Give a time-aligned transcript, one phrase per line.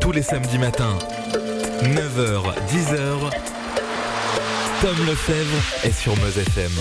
[0.00, 0.98] Tous les samedis matins,
[1.82, 3.30] 9h, 10h,
[4.82, 6.72] Tom Lefebvre est sur Meuse FM.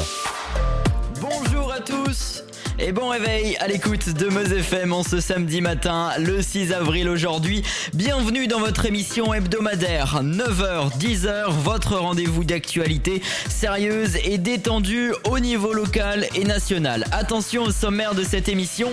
[1.22, 2.43] Bonjour à tous
[2.82, 7.09] et bon réveil à l'écoute de Meuse FM en ce samedi matin, le 6 avril
[7.09, 7.64] aujourd'hui.
[7.94, 15.73] Bienvenue dans votre émission hebdomadaire, 9h, 10h, votre rendez-vous d'actualité sérieuse et détendue au niveau
[15.73, 17.05] local et national.
[17.12, 18.91] Attention au sommaire de cette émission,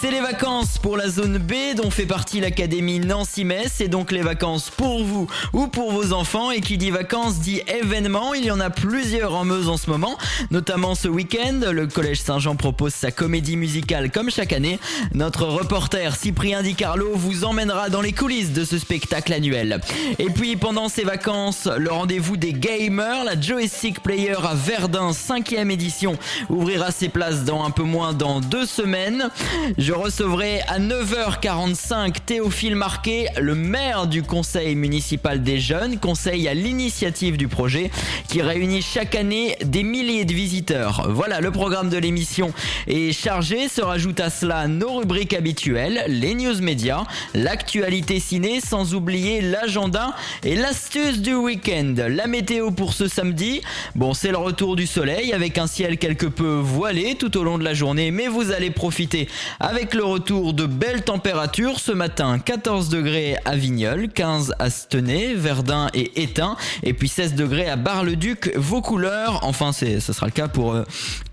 [0.00, 3.72] c'est les vacances pour la zone B dont fait partie l'Académie Nancy-Metz.
[3.74, 6.50] C'est donc les vacances pour vous ou pour vos enfants.
[6.50, 8.34] Et qui dit vacances dit événement.
[8.34, 10.18] Il y en a plusieurs en Meuse en ce moment,
[10.50, 11.60] notamment ce week-end.
[11.72, 14.78] Le Collège Saint-Jean propose sa comédie musicale comme chaque année.
[15.12, 19.80] Notre reporter Cyprien Di Carlo vous emmènera dans les coulisses de ce spectacle annuel.
[20.20, 25.72] Et puis pendant ces vacances, le rendez-vous des gamers, la Joystick Player à Verdun, 5ème
[25.72, 26.16] édition,
[26.50, 29.28] ouvrira ses places dans un peu moins dans deux semaines.
[29.76, 36.54] Je recevrai à 9h45 Théophile Marquet, le maire du conseil municipal des jeunes, conseil à
[36.54, 37.90] l'initiative du projet,
[38.28, 41.08] qui réunit chaque année des milliers de visiteurs.
[41.10, 42.52] Voilà, le programme de l'émission
[42.86, 43.68] est chargé.
[43.68, 50.14] Se rajoute à cela nos rubriques habituelles, les news médias, l'actualité ciné, sans oublier l'agenda
[50.44, 51.94] et l'astuce du week-end.
[52.08, 53.62] La météo pour ce samedi,
[53.94, 57.58] bon, c'est le retour du soleil avec un ciel quelque peu voilé tout au long
[57.58, 59.28] de la journée, mais vous allez profiter
[59.60, 65.34] avec le retour de belles températures ce matin 14 degrés à Vignoles, 15 à Stenay,
[65.34, 70.32] Verdun et Étain et puis 16 degrés à Bar-le-Duc, vos couleurs, enfin ce sera le
[70.32, 70.84] cas pour euh,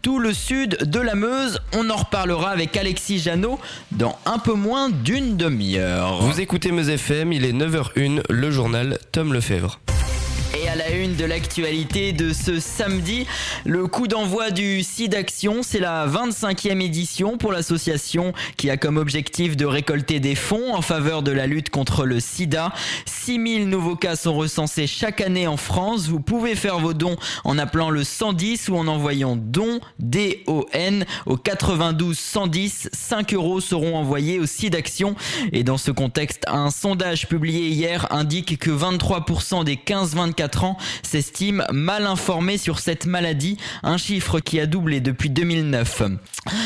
[0.03, 1.59] tout le sud de la Meuse.
[1.73, 3.57] On en reparlera avec Alexis Janot
[3.91, 6.21] dans un peu moins d'une demi-heure.
[6.21, 9.79] Vous écoutez Meuse FM, il est 9h01, le journal Tom Lefebvre.
[10.73, 13.27] À la une de l'actualité de ce samedi,
[13.63, 19.55] le coup d'envoi du SIDAction, c'est la 25e édition pour l'association qui a comme objectif
[19.55, 22.73] de récolter des fonds en faveur de la lutte contre le sida.
[23.05, 26.07] 6000 nouveaux cas sont recensés chaque année en France.
[26.07, 31.38] Vous pouvez faire vos dons en appelant le 110 ou en envoyant don D-O-N au
[31.38, 32.90] 92 110.
[32.91, 35.16] 5 euros seront envoyés au SIDAction.
[35.51, 40.62] Et dans ce contexte, un sondage publié hier indique que 23% des 15-24
[41.01, 46.03] s'estiment mal informés sur cette maladie, un chiffre qui a doublé depuis 2009.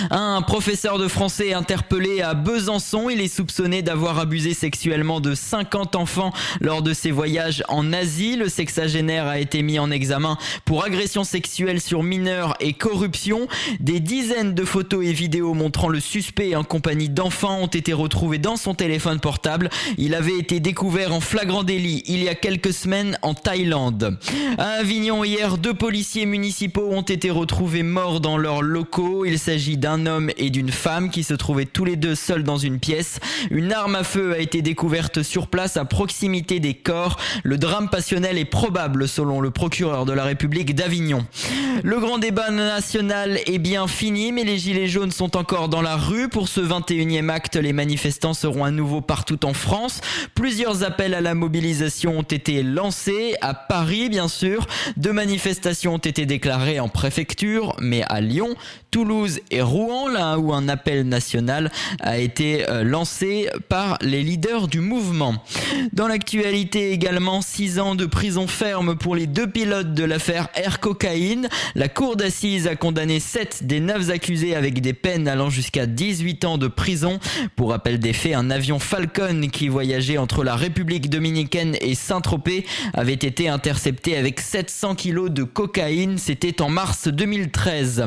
[0.09, 5.95] Un professeur de français interpellé à Besançon, il est soupçonné d'avoir abusé sexuellement de 50
[5.95, 8.35] enfants lors de ses voyages en Asie.
[8.35, 13.47] Le sexagénaire a été mis en examen pour agression sexuelle sur mineurs et corruption.
[13.79, 18.39] Des dizaines de photos et vidéos montrant le suspect en compagnie d'enfants ont été retrouvées
[18.39, 19.69] dans son téléphone portable.
[19.97, 23.86] Il avait été découvert en flagrant délit il y a quelques semaines en Thaïlande.
[24.57, 29.23] À Avignon hier, deux policiers municipaux ont été retrouvés morts dans leurs locaux.
[29.25, 32.57] Il s'agit d'un homme et d'une femme qui se trouvaient tous les deux seuls dans
[32.57, 33.19] une pièce.
[33.49, 37.17] Une arme à feu a été découverte sur place à proximité des corps.
[37.43, 41.25] Le drame passionnel est probable selon le procureur de la République d'Avignon.
[41.83, 45.95] Le grand débat national est bien fini, mais les Gilets jaunes sont encore dans la
[45.95, 46.27] rue.
[46.27, 50.01] Pour ce 21e acte, les manifestants seront à nouveau partout en France.
[50.35, 54.65] Plusieurs appels à la mobilisation ont été lancés, à Paris bien sûr.
[54.95, 58.55] Deux manifestations ont été déclarées en préfecture, mais à Lyon,
[58.91, 64.67] Toulouse et Rouen, là où un appel national a été euh, lancé par les leaders
[64.67, 65.35] du mouvement.
[65.93, 70.79] Dans l'actualité également, 6 ans de prison ferme pour les deux pilotes de l'affaire Air
[70.79, 71.47] Cocaïne.
[71.75, 76.45] La cour d'assises a condamné 7 des 9 accusés avec des peines allant jusqu'à 18
[76.45, 77.19] ans de prison.
[77.55, 82.65] Pour rappel des faits, un avion Falcon qui voyageait entre la République dominicaine et Saint-Tropez
[82.93, 86.17] avait été intercepté avec 700 kilos de cocaïne.
[86.17, 88.05] C'était en mars 2013.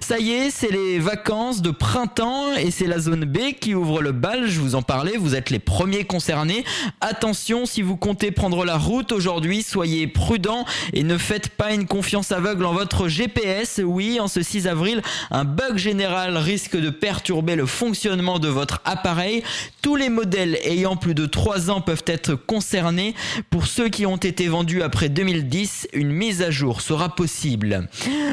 [0.00, 4.02] Ça y est, c'est les vacances de printemps et c'est la zone B qui ouvre
[4.02, 4.46] le bal.
[4.46, 6.64] Je vous en parlais, vous êtes les premiers concernés.
[7.00, 11.86] Attention, si vous comptez prendre la route aujourd'hui, soyez prudents et ne faites pas une
[11.86, 13.80] confiance aveugle en votre GPS.
[13.84, 18.80] Oui, en ce 6 avril, un bug général risque de perturber le fonctionnement de votre
[18.84, 19.42] appareil.
[19.82, 23.14] Tous les modèles ayant plus de 3 ans peuvent être concernés.
[23.50, 27.88] Pour ceux qui ont été vendus après 2010, une mise à jour sera possible.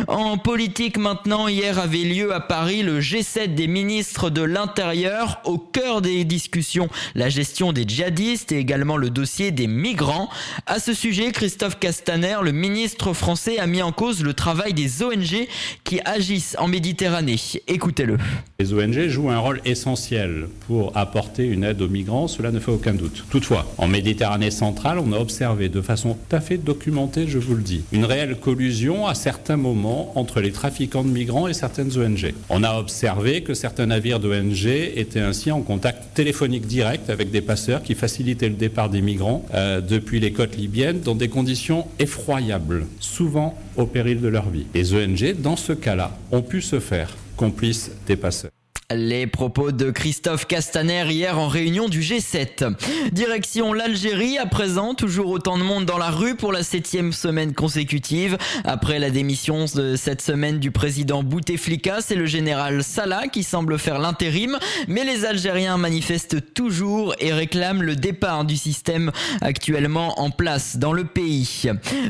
[0.07, 5.39] En politique maintenant, hier avait lieu à Paris le G7 des ministres de l'Intérieur.
[5.45, 10.30] Au cœur des discussions, la gestion des djihadistes et également le dossier des migrants.
[10.65, 15.04] À ce sujet, Christophe Castaner, le ministre français, a mis en cause le travail des
[15.04, 15.48] ONG
[15.83, 17.39] qui agissent en Méditerranée.
[17.68, 18.18] Écoutez-le.
[18.57, 22.71] Les ONG jouent un rôle essentiel pour apporter une aide aux migrants, cela ne fait
[22.71, 23.25] aucun doute.
[23.30, 26.18] Toutefois, en Méditerranée centrale, on a observé de façon
[26.56, 27.84] documenté, je vous le dis.
[27.92, 32.34] Une réelle collusion à certains moments entre les trafiquants de migrants et certaines ONG.
[32.50, 37.42] On a observé que certains navires d'ONG étaient ainsi en contact téléphonique direct avec des
[37.42, 41.86] passeurs qui facilitaient le départ des migrants euh, depuis les côtes libyennes dans des conditions
[42.00, 44.68] effroyables, souvent au péril de leur vie.
[44.74, 48.52] Les ONG, dans ce cas-là, ont pu se faire complices des passeurs.
[48.95, 52.74] Les propos de Christophe Castaner hier en réunion du G7.
[53.12, 57.54] Direction l'Algérie à présent, toujours autant de monde dans la rue pour la septième semaine
[57.54, 58.38] consécutive.
[58.63, 63.78] Après la démission de cette semaine du président Bouteflika, c'est le général Salah qui semble
[63.78, 64.57] faire l'intérim,
[64.88, 69.12] mais les Algériens manifestent toujours et réclament le départ du système
[69.42, 71.63] actuellement en place dans le pays.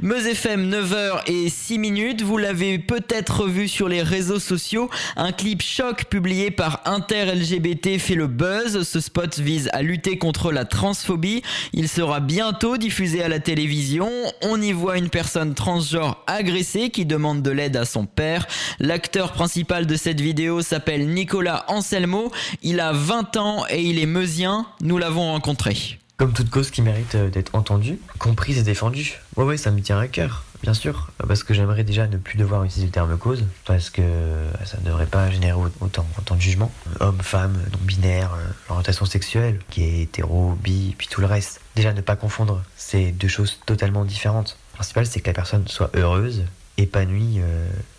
[0.03, 5.31] Meuse FM 9h et 6 minutes, vous l'avez peut-être vu sur les réseaux sociaux, un
[5.31, 8.83] clip choc publié par Inter-LGBT fait le buzz.
[8.83, 11.41] Ce spot vise à lutter contre la transphobie.
[11.73, 14.09] Il sera bientôt diffusé à la télévision.
[14.41, 18.47] On y voit une personne transgenre agressée qui demande de l'aide à son père.
[18.79, 22.31] L'acteur principal de cette vidéo s'appelle Nicolas Anselmo.
[22.63, 24.65] Il a 20 ans et il est meusien.
[24.81, 25.99] Nous l'avons rencontré.
[26.17, 29.19] Comme toute cause qui mérite euh, d'être entendue, comprise et défendue.
[29.35, 31.11] Ouais, ouais, ça me tient à cœur, bien sûr.
[31.27, 34.79] Parce que j'aimerais déjà ne plus devoir utiliser le terme cause, parce que euh, ça
[34.79, 36.71] ne devrait pas générer autant, autant de jugements.
[37.01, 41.61] Hommes, femmes, non-binaires, euh, orientation sexuelle, qui est hétéro, bi, puis tout le reste.
[41.75, 44.57] Déjà, ne pas confondre, c'est deux choses totalement différentes.
[44.73, 46.45] Le principal, c'est que la personne soit heureuse,
[46.77, 47.41] épanouie,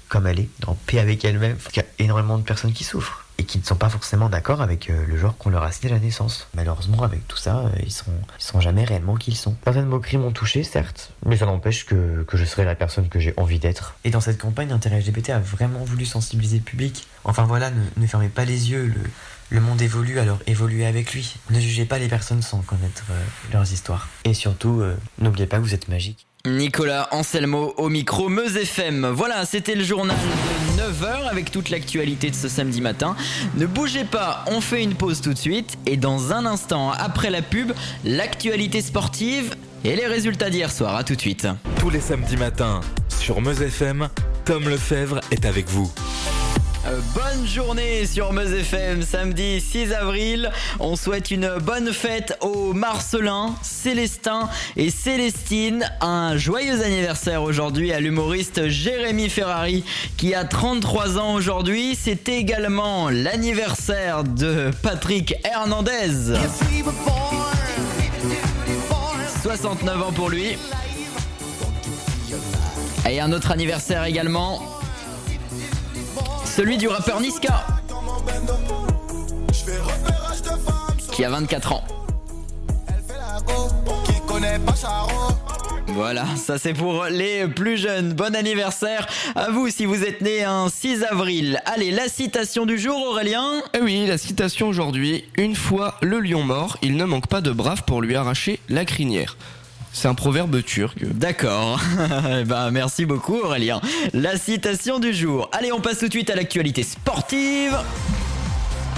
[0.09, 1.56] comme elle est, en paix avec elle-même.
[1.73, 4.61] Il y a énormément de personnes qui souffrent et qui ne sont pas forcément d'accord
[4.61, 6.49] avec euh, le genre qu'on leur a signé à la naissance.
[6.55, 9.56] Malheureusement, avec tout ça, euh, ils sont, ils sont jamais réellement qui ils sont.
[9.64, 13.32] Certaines moqueries m'ont touché, certes, mais ça n'empêche que, je serai la personne que j'ai
[13.37, 13.94] envie d'être.
[14.05, 17.06] Et dans cette campagne, Intérêt LGBT a vraiment voulu sensibiliser le public.
[17.25, 19.00] Enfin voilà, ne, fermez pas les yeux, le,
[19.50, 21.37] le monde évolue, alors évoluez avec lui.
[21.50, 24.08] Ne jugez pas les personnes sans connaître euh, leurs histoires.
[24.25, 24.82] Et surtout,
[25.19, 26.26] n'oubliez pas que vous êtes magique.
[26.56, 29.06] Nicolas Anselmo au micro Meuse FM.
[29.06, 33.16] Voilà, c'était le journal de 9h avec toute l'actualité de ce samedi matin.
[33.56, 37.30] Ne bougez pas, on fait une pause tout de suite et dans un instant après
[37.30, 37.72] la pub,
[38.04, 39.54] l'actualité sportive
[39.84, 40.96] et les résultats d'hier soir.
[40.96, 41.46] À tout de suite.
[41.78, 42.80] Tous les samedis matins
[43.20, 44.08] sur Meuse FM,
[44.44, 45.92] Tom Lefebvre est avec vous.
[46.86, 50.50] Euh, bonne journée sur Meuse FM, samedi 6 avril.
[50.78, 55.90] On souhaite une bonne fête aux Marcelins, Célestin et Célestine.
[56.00, 59.84] Un joyeux anniversaire aujourd'hui à l'humoriste Jérémy Ferrari
[60.16, 61.98] qui a 33 ans aujourd'hui.
[62.00, 66.34] C'est également l'anniversaire de Patrick Hernandez.
[69.42, 70.56] 69 ans pour lui.
[73.08, 74.77] Et un autre anniversaire également
[76.58, 77.64] celui du rappeur Niska,
[81.12, 81.84] qui a 24 ans.
[85.87, 88.12] Voilà, ça c'est pour les plus jeunes.
[88.12, 89.06] Bon anniversaire
[89.37, 91.60] à vous si vous êtes né un 6 avril.
[91.64, 95.26] Allez, la citation du jour, Aurélien Eh oui, la citation aujourd'hui.
[95.37, 98.84] Une fois le lion mort, il ne manque pas de braves pour lui arracher la
[98.84, 99.37] crinière.
[99.98, 101.04] C'est un proverbe turc.
[101.04, 101.80] D'accord.
[102.46, 103.80] bah, merci beaucoup Aurélien.
[104.14, 105.50] La citation du jour.
[105.50, 107.76] Allez, on passe tout de suite à l'actualité sportive.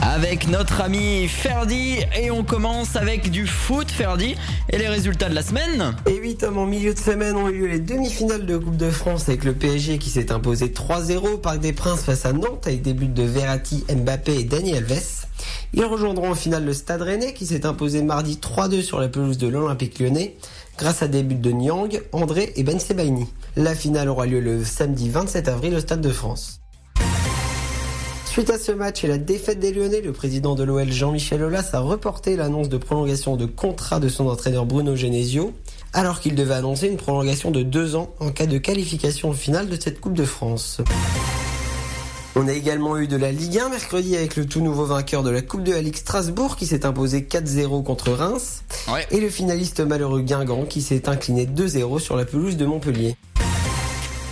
[0.02, 4.37] Avec notre ami Ferdi et on commence avec du foot Ferdi
[4.69, 5.97] et les résultats de la semaine?
[6.06, 8.91] Et oui Tom, en milieu de semaine ont eu lieu les demi-finales de Coupe de
[8.91, 12.67] France avec le PSG qui s'est imposé 3-0 au Parc des Princes face à Nantes
[12.67, 15.26] avec des buts de Verratti, Mbappé et Dani Alves.
[15.73, 19.38] Ils rejoindront en finale le Stade Rennais qui s'est imposé mardi 3-2 sur la pelouse
[19.38, 20.37] de l'Olympique Lyonnais
[20.79, 23.27] grâce à des buts de Nyang, André et Ben Sebaini.
[23.57, 26.61] La finale aura lieu le samedi 27 avril au Stade de France.
[28.31, 31.71] Suite à ce match et la défaite des Lyonnais, le président de l'OL Jean-Michel Aulas
[31.73, 35.53] a reporté l'annonce de prolongation de contrat de son entraîneur Bruno Genesio,
[35.93, 39.79] alors qu'il devait annoncer une prolongation de deux ans en cas de qualification finale de
[39.81, 40.81] cette Coupe de France.
[42.37, 45.31] On a également eu de la Ligue 1 mercredi avec le tout nouveau vainqueur de
[45.31, 48.63] la Coupe de la Ligue Strasbourg qui s'est imposé 4-0 contre Reims.
[49.11, 53.17] Et le finaliste malheureux Guingamp qui s'est incliné 2-0 sur la pelouse de Montpellier.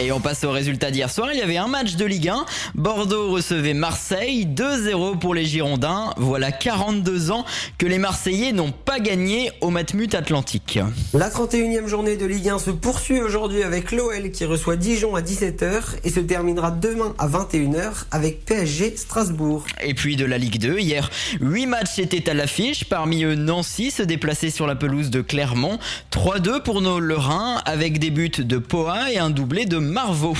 [0.00, 1.31] Et on passe au résultat d'hier soir.
[1.33, 2.47] Il y avait un match de Ligue 1.
[2.76, 4.47] Bordeaux recevait Marseille.
[4.47, 6.14] 2-0 pour les Girondins.
[6.17, 7.45] Voilà 42 ans
[7.78, 10.78] que les Marseillais n'ont pas gagné au Matmut Atlantique.
[11.14, 15.21] La 31e journée de Ligue 1 se poursuit aujourd'hui avec l'OL qui reçoit Dijon à
[15.21, 19.64] 17h et se terminera demain à 21h avec PSG Strasbourg.
[19.83, 22.85] Et puis de la Ligue 2, hier, 8 matchs étaient à l'affiche.
[22.85, 25.81] Parmi eux, Nancy se déplaçait sur la pelouse de Clermont.
[26.12, 30.37] 3-2 pour nos Lorrains avec des buts de Poa et un doublé de Marvaux.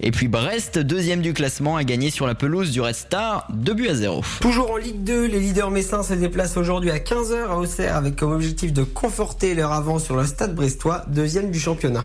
[0.00, 3.74] Et puis Brest, deuxième du classement, a gagné sur la pelouse du Red Star 2
[3.74, 4.22] buts à 0.
[4.40, 8.16] Toujours en Ligue 2, les leaders messins se déplacent aujourd'hui à 15h à Auxerre avec
[8.16, 12.02] comme objectif de conforter leur avance sur le stade brestois, deuxième du championnat.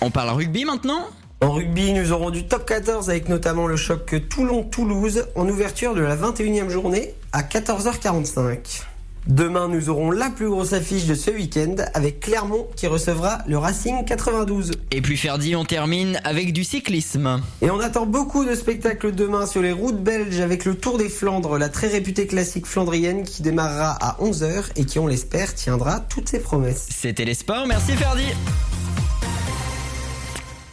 [0.00, 1.06] On parle rugby maintenant?
[1.42, 6.00] En rugby, nous aurons du top 14 avec notamment le choc Toulon-Toulouse en ouverture de
[6.00, 8.84] la 21e journée à 14h45.
[9.26, 13.58] Demain, nous aurons la plus grosse affiche de ce week-end avec Clermont qui recevra le
[13.58, 14.70] Racing 92.
[14.92, 17.42] Et puis Ferdi, on termine avec du cyclisme.
[17.60, 21.08] Et on attend beaucoup de spectacles demain sur les routes belges avec le Tour des
[21.08, 26.00] Flandres, la très réputée classique flandrienne qui démarrera à 11h et qui, on l'espère, tiendra
[26.00, 26.86] toutes ses promesses.
[26.94, 28.26] C'était les sports, merci Ferdi.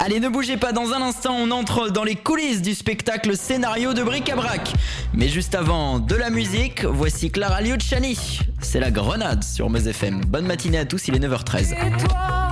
[0.06, 3.94] Allez, ne bougez pas, dans un instant, on entre dans les coulisses du spectacle scénario
[3.94, 4.74] de Bric-à-Brac.
[5.14, 8.40] Mais juste avant de la musique, voici Clara Liucciani.
[8.60, 10.20] C'est la grenade sur Meuse FM.
[10.26, 12.43] Bonne matinée à tous, il est 9h13.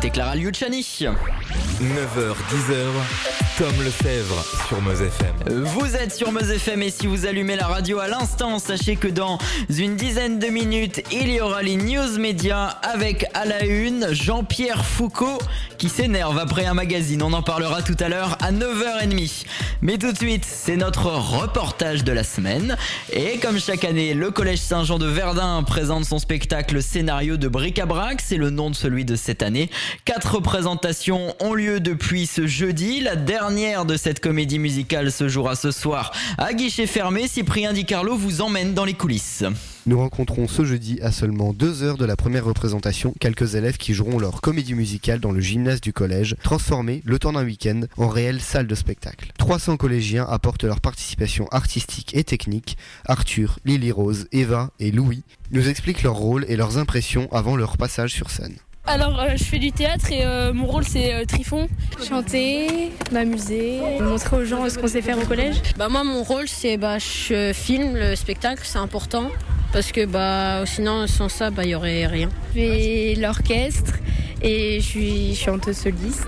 [0.00, 0.80] C'était Clara Liucciani.
[0.80, 3.40] 9h, 10h.
[3.60, 5.64] Tom Lefebvre sur Meuse FM.
[5.64, 9.08] Vous êtes sur Meuse FM et si vous allumez la radio à l'instant, sachez que
[9.08, 9.36] dans
[9.68, 14.86] une dizaine de minutes, il y aura les news médias avec à la une Jean-Pierre
[14.86, 15.38] Foucault
[15.76, 17.22] qui s'énerve après un magazine.
[17.22, 19.44] On en parlera tout à l'heure à 9h30.
[19.82, 22.76] Mais tout de suite, c'est notre reportage de la semaine.
[23.12, 28.22] Et comme chaque année, le Collège Saint-Jean de Verdun présente son spectacle scénario de bric-à-brac.
[28.22, 29.68] C'est le nom de celui de cette année.
[30.04, 33.00] Quatre représentations ont lieu depuis ce jeudi.
[33.00, 37.28] La dernière de cette comédie musicale se jouera ce soir à guichet fermé.
[37.28, 39.44] Cyprien Di Carlo vous emmène dans les coulisses.
[39.86, 43.94] Nous rencontrons ce jeudi à seulement deux heures de la première représentation quelques élèves qui
[43.94, 48.08] joueront leur comédie musicale dans le gymnase du collège, transformé le temps d'un week-end en
[48.08, 49.32] réelle salle de spectacle.
[49.38, 52.76] 300 collégiens apportent leur participation artistique et technique.
[53.06, 57.76] Arthur, Lily Rose, Eva et Louis nous expliquent leur rôle et leurs impressions avant leur
[57.76, 58.56] passage sur scène.
[58.90, 61.68] Alors, euh, je fais du théâtre et euh, mon rôle c'est euh, Trifon.
[62.04, 65.62] Chanter, m'amuser, montrer aux gens ce qu'on sait faire au collège.
[65.76, 69.30] Bah moi, mon rôle c'est bah je filme le spectacle, c'est important
[69.72, 72.30] parce que bah sinon sans ça bah il y aurait rien.
[72.52, 73.94] Je fais l'orchestre
[74.42, 76.26] et je suis chanteuse soliste.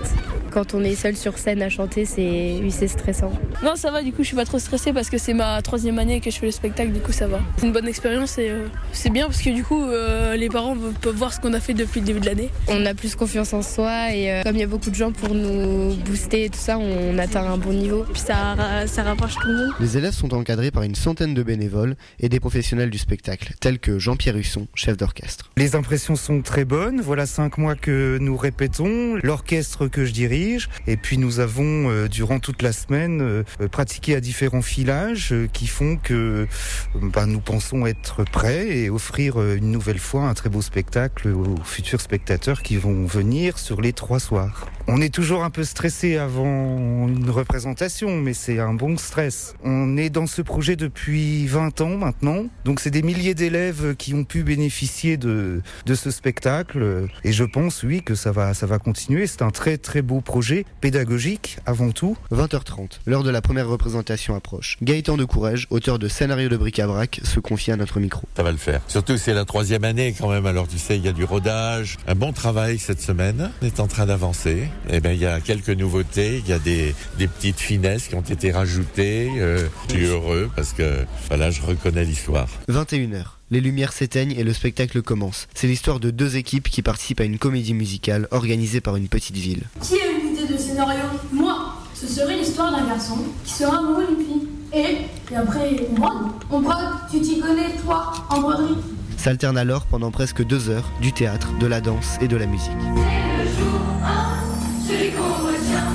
[0.51, 3.31] Quand on est seul sur scène à chanter, c'est oui, c'est stressant.
[3.63, 5.97] Non, ça va, du coup, je suis pas trop stressée parce que c'est ma troisième
[5.97, 7.39] année que je fais le spectacle, du coup, ça va.
[7.57, 10.77] C'est une bonne expérience et euh, c'est bien parce que du coup, euh, les parents
[11.01, 12.49] peuvent voir ce qu'on a fait depuis le début de l'année.
[12.67, 15.11] On a plus confiance en soi et euh, comme il y a beaucoup de gens
[15.11, 18.05] pour nous booster et tout ça, on atteint un bon niveau.
[18.13, 18.55] Puis ça,
[18.85, 19.73] ça rapproche tout le monde.
[19.79, 23.79] Les élèves sont encadrés par une centaine de bénévoles et des professionnels du spectacle, tels
[23.79, 25.51] que Jean-Pierre Husson, chef d'orchestre.
[25.57, 27.01] Les impressions sont très bonnes.
[27.01, 29.17] Voilà cinq mois que nous répétons.
[29.23, 34.15] L'orchestre que je dirige et puis nous avons, euh, durant toute la semaine, euh, pratiqué
[34.15, 36.47] à différents filages euh, qui font que
[36.95, 41.55] bah, nous pensons être prêts et offrir une nouvelle fois un très beau spectacle aux
[41.63, 44.67] futurs spectateurs qui vont venir sur les trois soirs.
[44.87, 49.55] On est toujours un peu stressé avant une représentation, mais c'est un bon stress.
[49.63, 54.13] On est dans ce projet depuis 20 ans maintenant, donc c'est des milliers d'élèves qui
[54.13, 58.65] ont pu bénéficier de, de ce spectacle, et je pense, oui, que ça va, ça
[58.65, 59.27] va continuer.
[59.27, 62.17] C'est un très très beau projet pédagogique avant tout.
[62.31, 64.77] 20h30, l'heure de la première représentation approche.
[64.81, 68.23] Gaëtan de Courage, auteur de Scénario de bric-à-brac, se confie à notre micro.
[68.35, 68.81] Ça va le faire.
[68.87, 71.97] Surtout c'est la troisième année quand même, alors tu sais, il y a du rodage,
[72.07, 73.51] un bon travail cette semaine.
[73.61, 74.67] On est en train d'avancer.
[74.89, 78.07] Et eh ben il y a quelques nouveautés, il y a des, des petites finesses
[78.07, 79.29] qui ont été rajoutées.
[79.37, 82.47] Euh, je suis heureux parce que voilà, je reconnais l'histoire.
[82.69, 85.47] 21h les lumières s'éteignent et le spectacle commence.
[85.53, 89.35] C'est l'histoire de deux équipes qui participent à une comédie musicale organisée par une petite
[89.37, 89.61] ville.
[89.79, 91.03] Qui a une idée de scénario?
[91.31, 94.47] Moi Ce serait l'histoire d'un garçon qui sera amoureux d'une fille.
[94.73, 96.31] Et, et après, on brode.
[96.49, 98.77] On brode, tu t'y connais, toi, en broderie.
[99.17, 102.71] S'alterne alors pendant presque deux heures du théâtre, de la danse et de la musique.
[102.81, 105.93] C'est le jour 1, celui qu'on retient,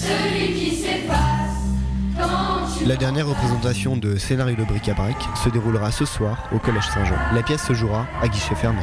[0.00, 1.60] celui qui s'efface
[2.18, 7.16] quand la dernière représentation de Scénario de bric-à-brac se déroulera ce soir au Collège Saint-Jean.
[7.34, 8.80] La pièce se jouera à guichet fermé.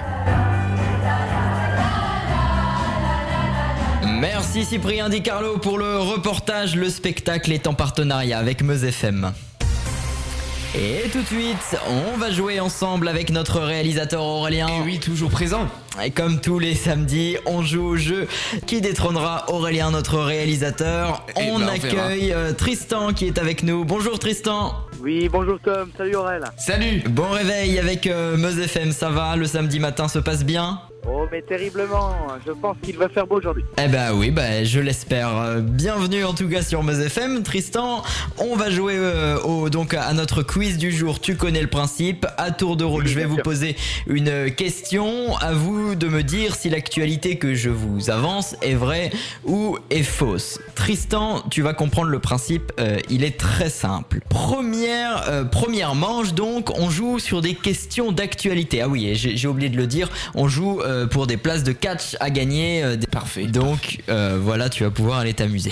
[4.19, 6.75] Merci Cyprien Di Carlo pour le reportage.
[6.75, 9.31] Le spectacle est en partenariat avec Meuse FM.
[10.75, 14.67] Et tout de suite, on va jouer ensemble avec notre réalisateur Aurélien.
[14.67, 15.67] Et oui, toujours présent.
[16.03, 18.27] Et comme tous les samedis, on joue au jeu
[18.67, 21.25] qui détrônera Aurélien, notre réalisateur.
[21.35, 23.83] Eh on ben, accueille euh, Tristan qui est avec nous.
[23.83, 24.75] Bonjour Tristan.
[25.01, 25.89] Oui, bonjour Tom.
[25.97, 26.51] Salut Aurélien.
[26.57, 27.01] Salut.
[27.09, 29.35] Bon réveil avec euh, Meuse FM, ça va?
[29.35, 30.79] Le samedi matin se passe bien?
[31.09, 32.11] Oh, mais terriblement.
[32.45, 33.63] Je pense qu'il va faire beau aujourd'hui.
[33.81, 35.37] Eh ben oui, bah, je l'espère.
[35.37, 37.43] Euh, Bienvenue en tout cas sur Meuse FM.
[37.43, 38.03] Tristan,
[38.37, 41.21] on va jouer euh, au, donc à notre quiz du jour.
[41.21, 42.25] Tu connais le principe.
[42.37, 45.37] À tour de rôle, je vais vous poser une question.
[45.37, 49.11] À vous de me dire si l'actualité que je vous avance est vraie
[49.45, 50.59] ou est fausse.
[50.75, 52.73] Tristan, tu vas comprendre le principe.
[52.81, 54.19] euh, il est très simple.
[54.29, 58.81] Première, euh, première manche donc, on joue sur des questions d'actualité.
[58.81, 60.09] Ah oui, j'ai oublié de le dire.
[60.35, 62.83] On joue euh, pour des places de catch à gagner.
[62.83, 63.45] euh, des- Parfait.
[63.45, 65.71] donc euh, voilà, tu vas pouvoir aller t'amuser.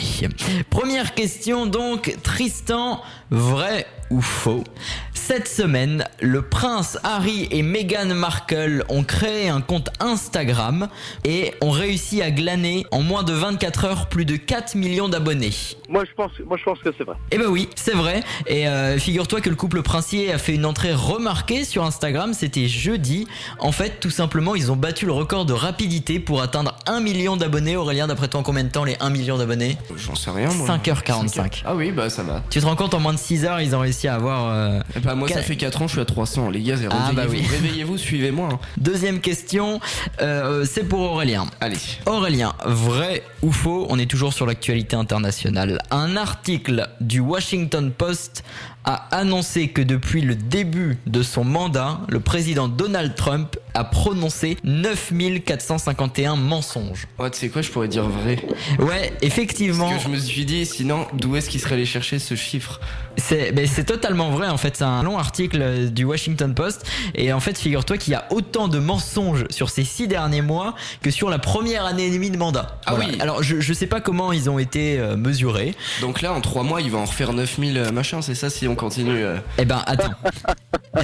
[0.69, 3.01] Première question donc, Tristan,
[3.31, 4.63] vrai ou faux
[5.13, 10.87] Cette semaine, le prince Harry et Meghan Markle ont créé un compte Instagram
[11.23, 15.51] et ont réussi à glaner en moins de 24 heures plus de 4 millions d'abonnés.
[15.89, 17.15] Moi, je pense, moi, je pense que c'est vrai.
[17.31, 18.23] Eh ben oui, c'est vrai.
[18.47, 22.67] Et euh, figure-toi que le couple princier a fait une entrée remarquée sur Instagram, c'était
[22.67, 23.27] jeudi.
[23.59, 27.37] En fait, tout simplement, ils ont battu le record de rapidité pour atteindre 1 million
[27.37, 27.75] d'abonnés.
[27.75, 29.77] Aurélien, d'après toi, en combien de temps les 1 million d'abonnés?
[29.95, 30.67] J'en sais rien, moi.
[30.67, 31.63] 5h45.
[31.65, 32.43] Ah oui, bah ça va.
[32.49, 34.51] Tu te rends compte, en moins de 6 heures, ils ont réussi à avoir...
[34.51, 36.49] euh, Eh bah, moi, ça fait 4 ans, je suis à 300.
[36.49, 37.41] Les gars, Ah, bah oui.
[37.49, 38.49] réveillez-vous, suivez-moi.
[38.51, 38.59] hein.
[38.77, 39.79] Deuxième question,
[40.21, 41.45] euh, c'est pour Aurélien.
[41.61, 41.77] Allez.
[42.05, 45.79] Aurélien, vrai ou faux On est toujours sur l'actualité internationale.
[45.91, 48.43] Un article du Washington Post
[48.83, 54.57] a annoncé que depuis le début de son mandat, le président Donald Trump a prononcé
[54.63, 57.07] 9451 mensonges.
[57.19, 58.37] Ouais, tu sais quoi, je pourrais dire vrai.
[58.79, 59.89] Ouais, effectivement.
[59.89, 62.79] Parce que je me suis dit, sinon, d'où est-ce qu'il serait allé chercher ce chiffre?
[63.17, 66.85] C'est ben, c'est totalement vrai en fait, c'est un long article euh, du Washington Post
[67.13, 70.75] et en fait figure-toi qu'il y a autant de mensonges sur ces six derniers mois
[71.01, 72.77] que sur la première année et demie de mandat.
[72.85, 73.09] Ah Voilà.
[73.11, 73.17] oui.
[73.21, 75.75] Alors je, je sais pas comment ils ont été euh, mesurés.
[76.01, 78.67] Donc là, en 3 mois, il va en refaire 9000 euh, machin, c'est ça si
[78.67, 79.37] on continue euh.
[79.57, 80.11] Eh ben attends.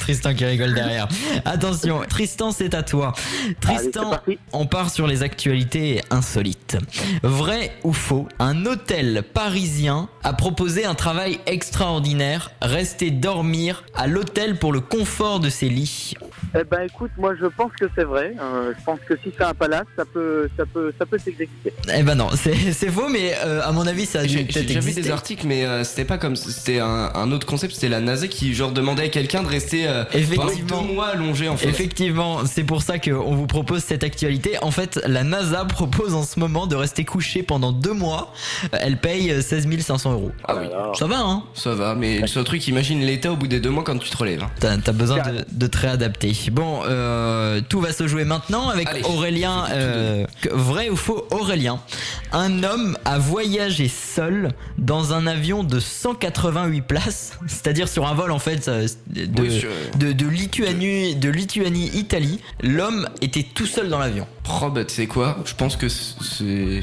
[0.00, 1.08] Tristan qui rigole derrière.
[1.44, 3.12] Attention, Tristan c'est à toi.
[3.60, 4.18] Tristan,
[4.52, 6.76] on part sur les actualités insolites.
[7.22, 14.58] Vrai ou faux, un hôtel parisien a proposé un travail extraordinaire, rester dormir à l'hôtel
[14.58, 16.14] pour le confort de ses lits.
[16.56, 18.32] Eh ben, écoute, moi, je pense que c'est vrai.
[18.40, 21.72] Euh, je pense que si c'est un palace, ça peut, ça peut, ça peut s'exécuter.
[21.92, 24.38] Eh ben non, c'est c'est faux, mais euh, à mon avis ça a dû J'ai
[24.38, 27.46] j'ai peut-être déjà vu des articles, mais euh, c'était pas comme c'était un, un autre
[27.46, 30.82] concept, c'était la NASA qui genre demandait à quelqu'un de rester euh, pendant Effectivement.
[30.82, 31.68] deux mois allongé en fait.
[31.68, 34.56] Effectivement, c'est pour ça qu'on vous propose cette actualité.
[34.62, 38.32] En fait, la NASA propose en ce moment de rester couché pendant deux mois.
[38.72, 40.30] Elle paye 16 500 euros.
[40.46, 40.66] Ah oui.
[40.98, 43.82] Ça va, hein Ça va, mais seul truc, imagine l'état au bout des deux mois
[43.82, 44.44] quand tu te relèves.
[44.62, 44.78] hein.
[44.84, 46.32] T'as besoin de, de te réadapter.
[46.50, 49.66] Bon, euh, tout va se jouer maintenant avec Allez, Aurélien.
[49.70, 51.80] euh, vrai ou faux, Aurélien
[52.32, 58.30] Un homme a voyagé seul dans un avion de 188 places, c'est-à-dire sur un vol
[58.30, 62.40] en fait euh, de, Oui, sur- de, de Lituanie, de Lituanie, Italie.
[62.62, 64.26] L'homme était tout seul dans l'avion.
[64.62, 66.82] Oh bah tu sais quoi, je pense que c'est...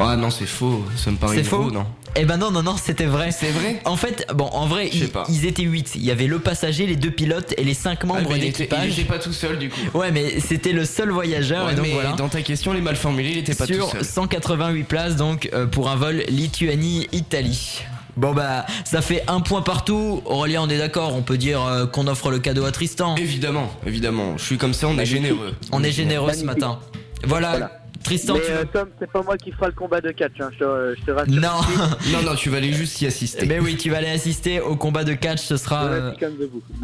[0.00, 1.58] Ah non c'est faux, ça me paraît C'est faux?
[1.60, 3.30] gros, non Eh ben non, non, non, c'était vrai.
[3.30, 3.80] C'est vrai?
[3.84, 5.24] En fait, bon, en vrai, ils, pas.
[5.28, 5.92] ils étaient 8.
[5.94, 8.44] Il y avait le passager, les deux pilotes et les cinq Ah, membres mais il,
[8.46, 8.98] était, il d'équipage.
[8.98, 9.78] était pas tout seul du coup.
[9.96, 12.12] Ouais, mais c'était le seul voyageur Ouais, et donc mais voilà.
[12.12, 14.04] dans ta question, les mal formulés, il était pas Sur tout seul.
[14.04, 17.82] 188 places donc euh, pour un vol Lituanie-Italie.
[18.18, 20.22] Bon bah ça fait un point partout.
[20.24, 23.14] Aurélien on est d'accord, on peut dire euh, qu'on offre le cadeau à Tristan.
[23.14, 25.54] Évidemment, évidemment, je suis comme ça, on est généreux.
[25.70, 26.80] On est généreux ce matin.
[27.24, 30.40] Voilà, Tristan Mais tu euh, Tom, c'est pas moi qui fera le combat de catch,
[30.40, 31.34] hein, je, te, je te rassure.
[31.34, 31.60] Non.
[32.12, 33.44] non, non, tu vas aller juste y assister.
[33.46, 36.14] Mais oui, tu vas aller assister au combat de catch, ce sera Je euh, à,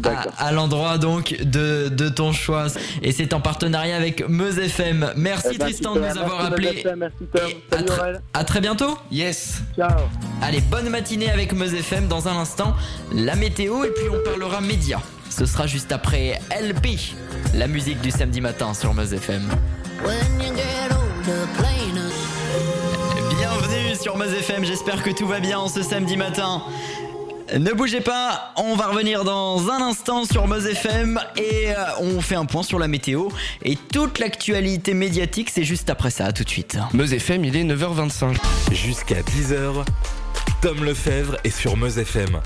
[0.01, 0.31] D'accord.
[0.37, 2.67] à l'endroit donc de, de ton choix.
[3.01, 5.13] Et c'est en partenariat avec Meuse FM.
[5.15, 6.83] Merci Eh ben, Tristan de nous avoir appelé.
[6.97, 7.51] Merci Tom.
[7.71, 8.97] À, tr- à très bientôt.
[9.11, 9.61] Yes.
[9.75, 9.89] Ciao.
[10.41, 12.07] Allez, bonne matinée avec Meuse FM.
[12.07, 12.75] Dans un instant,
[13.13, 14.99] la météo et puis on parlera médias.
[15.29, 16.99] Ce sera juste après LP,
[17.55, 19.49] la musique du samedi matin sur Meuse FM.
[23.37, 26.61] Bienvenue sur Meuse FM, j'espère que tout va bien en ce samedi matin.
[27.57, 32.21] Ne bougez pas, on va revenir dans un instant sur Meuse FM et euh, on
[32.21, 33.29] fait un point sur la météo
[33.63, 36.77] et toute l'actualité médiatique, c'est juste après ça, à tout de suite.
[36.93, 38.37] Meuse FM, il est 9h25.
[38.71, 39.83] Jusqu'à 10h,
[40.61, 42.39] Tom Lefebvre est sur Meuse FM.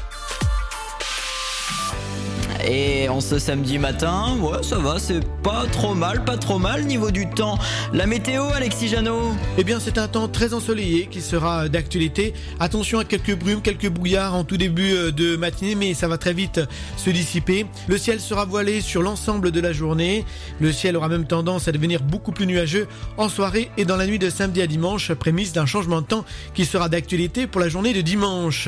[2.66, 6.84] Et en ce samedi matin, ouais, ça va, c'est pas trop mal, pas trop mal
[6.84, 7.58] niveau du temps.
[7.94, 12.34] La météo, Alexis Janot Eh bien, c'est un temps très ensoleillé qui sera d'actualité.
[12.60, 16.18] Attention à quelques brumes, quelques brouillards en tout début euh, de matinée, mais ça va
[16.18, 16.60] très vite
[16.98, 17.66] se dissiper.
[17.88, 20.26] Le ciel sera voilé sur l'ensemble de la journée.
[20.60, 24.06] Le ciel aura même tendance à devenir beaucoup plus nuageux en soirée et dans la
[24.06, 27.70] nuit de samedi à dimanche, prémisse d'un changement de temps qui sera d'actualité pour la
[27.70, 28.68] journée de dimanche.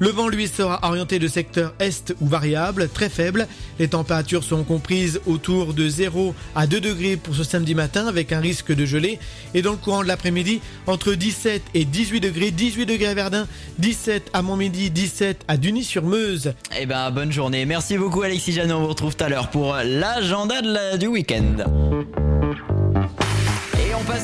[0.00, 3.21] Le vent, lui, sera orienté de secteur est ou variable, très faible
[3.78, 8.32] Les températures sont comprises autour de 0 à 2 degrés pour ce samedi matin avec
[8.32, 9.18] un risque de gelée.
[9.54, 13.46] Et dans le courant de l'après-midi, entre 17 et 18 degrés, 18 degrés à Verdun,
[13.78, 16.54] 17 à Montmidi, 17 à Duny-sur-Meuse.
[16.78, 17.64] Eh ben, bonne journée.
[17.66, 18.76] Merci beaucoup, Alexis Jeannot.
[18.76, 22.21] On vous retrouve tout à l'heure pour l'agenda du week-end.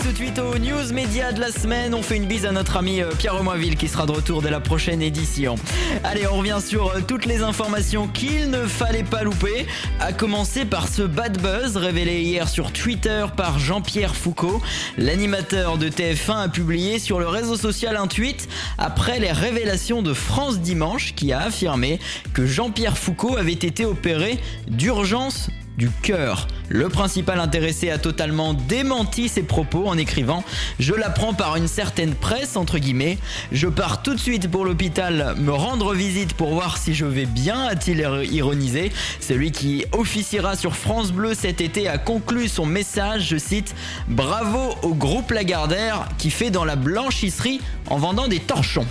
[0.02, 1.94] Tout de suite aux news médias de la semaine.
[1.94, 4.50] On fait une bise à notre ami euh, Pierre Romoisville qui sera de retour dès
[4.50, 5.56] la prochaine édition.
[6.04, 9.66] Allez, on revient sur euh, toutes les informations qu'il ne fallait pas louper.
[10.00, 14.60] À commencer par ce bad buzz révélé hier sur Twitter par Jean-Pierre Foucault.
[14.96, 20.12] L'animateur de TF1 a publié sur le réseau social un tweet après les révélations de
[20.12, 21.98] France Dimanche qui a affirmé
[22.34, 26.48] que Jean-Pierre Foucault avait été opéré d'urgence du cœur.
[26.68, 30.44] Le principal intéressé a totalement démenti ses propos en écrivant
[30.80, 33.16] Je l'apprends par une certaine presse, entre guillemets.
[33.52, 37.26] Je pars tout de suite pour l'hôpital me rendre visite pour voir si je vais
[37.26, 38.90] bien, a-t-il ironisé.
[39.20, 43.74] Celui qui officiera sur France Bleu cet été a conclu son message, je cite
[44.08, 48.86] Bravo au groupe Lagardère qui fait dans la blanchisserie en vendant des torchons.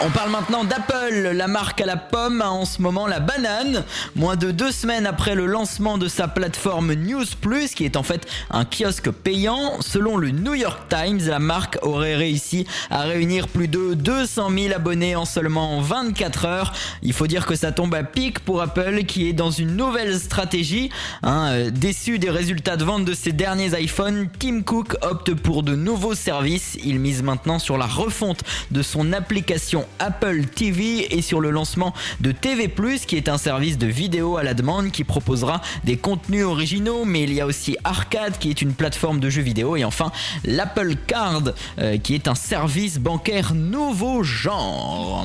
[0.00, 1.32] On parle maintenant d'Apple.
[1.34, 3.82] La marque à la pomme a en ce moment la banane.
[4.14, 8.04] Moins de deux semaines après le lancement de sa plateforme News Plus, qui est en
[8.04, 13.48] fait un kiosque payant, selon le New York Times, la marque aurait réussi à réunir
[13.48, 16.72] plus de 200 000 abonnés en seulement 24 heures.
[17.02, 20.16] Il faut dire que ça tombe à pic pour Apple, qui est dans une nouvelle
[20.20, 20.90] stratégie.
[21.24, 25.64] Hein, euh, déçu des résultats de vente de ses derniers iPhones, Tim Cook opte pour
[25.64, 26.78] de nouveaux services.
[26.84, 31.94] Il mise maintenant sur la refonte de son application Apple TV et sur le lancement
[32.20, 32.72] de TV+,
[33.06, 37.22] qui est un service de vidéo à la demande qui proposera des contenus originaux, mais
[37.22, 40.12] il y a aussi Arcade, qui est une plateforme de jeux vidéo, et enfin
[40.44, 45.24] l'Apple Card, euh, qui est un service bancaire nouveau genre.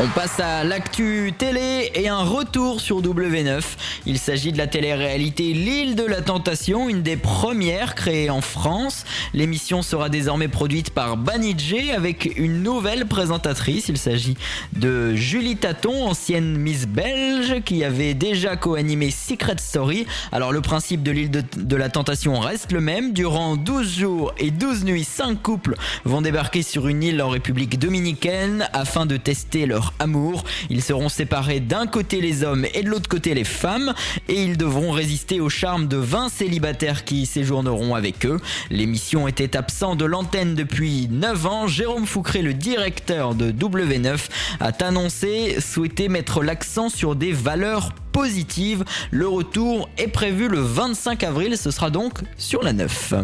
[0.00, 3.62] On passe à l'actu télé et un retour sur W9.
[4.06, 9.04] Il s'agit de la télé-réalité L'île de la Tentation, une des premières créées en France.
[9.34, 13.88] L'émission sera désormais produite par Banijé avec une nouvelle présentatrice.
[13.88, 14.36] Il s'agit
[14.72, 20.06] de Julie Taton, ancienne Miss Belge, qui avait déjà co-animé Secret Story.
[20.32, 23.12] Alors le principe de l'île de, la Tentation reste le même.
[23.12, 27.78] Durant 12 jours et 12 nuits, 5 couples vont débarquer sur une île en République
[27.78, 30.44] dominicaine afin de tester leur amour.
[30.70, 33.94] Ils seront séparés d'un côté les hommes et de l'autre côté les femmes
[34.28, 38.40] et ils devront résister au charme de 20 célibataires qui séjourneront avec eux.
[38.70, 41.66] L'émission était absent de l'antenne depuis 9 ans.
[41.66, 44.18] Jérôme Foucré, le directeur de W9,
[44.60, 48.84] a annoncé souhaiter mettre l'accent sur des valeurs positives.
[49.10, 53.14] Le retour est prévu le 25 avril, ce sera donc sur la 9.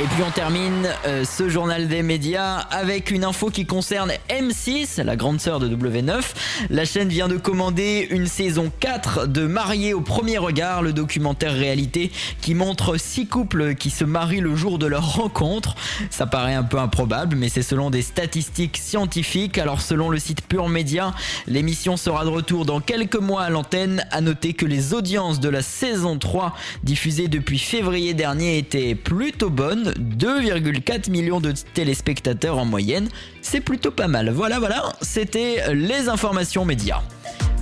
[0.00, 5.02] Et puis on termine euh, ce journal des médias avec une info qui concerne M6,
[5.02, 6.22] la grande sœur de W9.
[6.70, 11.52] La chaîne vient de commander une saison 4 de Mariés au premier regard, le documentaire
[11.52, 15.74] réalité qui montre six couples qui se marient le jour de leur rencontre.
[16.10, 19.58] Ça paraît un peu improbable, mais c'est selon des statistiques scientifiques.
[19.58, 21.12] Alors selon le site Pure Média,
[21.48, 24.06] l'émission sera de retour dans quelques mois à l'antenne.
[24.12, 29.50] À noter que les audiences de la saison 3 diffusée depuis février dernier étaient plutôt
[29.50, 29.87] bonnes.
[29.92, 33.08] 2,4 millions de téléspectateurs en moyenne.
[33.42, 34.30] C'est plutôt pas mal.
[34.30, 37.02] Voilà, voilà, c'était les informations médias.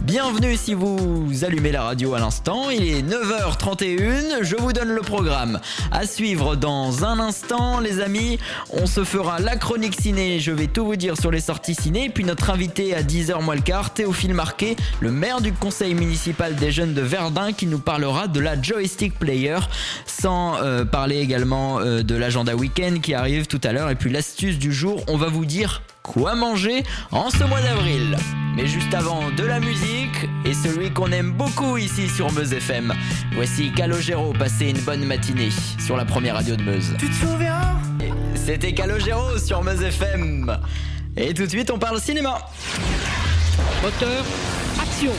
[0.03, 5.01] Bienvenue si vous allumez la radio à l'instant, il est 9h31, je vous donne le
[5.01, 5.59] programme.
[5.91, 8.39] À suivre dans un instant les amis,
[8.71, 12.09] on se fera la chronique ciné, je vais tout vous dire sur les sorties ciné,
[12.09, 16.55] puis notre invité à 10h moins le quart, Théophile Marquet, le maire du conseil municipal
[16.55, 19.59] des jeunes de Verdun qui nous parlera de la joystick player,
[20.07, 24.11] sans euh, parler également euh, de l'agenda week-end qui arrive tout à l'heure, et puis
[24.11, 28.17] l'astuce du jour, on va vous dire quoi manger en ce mois d'avril.
[28.57, 32.95] Mais juste avant, de la musique et celui qu'on aime beaucoup ici sur Meuse FM.
[33.35, 36.95] Voici Calogero passer une bonne matinée sur la première radio de Meuse.
[36.99, 37.61] Tu te souviens?
[38.35, 40.57] C'était Calogero sur Meuse FM.
[41.17, 42.39] Et tout de suite, on parle cinéma.
[43.83, 44.25] Moteur,
[44.81, 45.13] action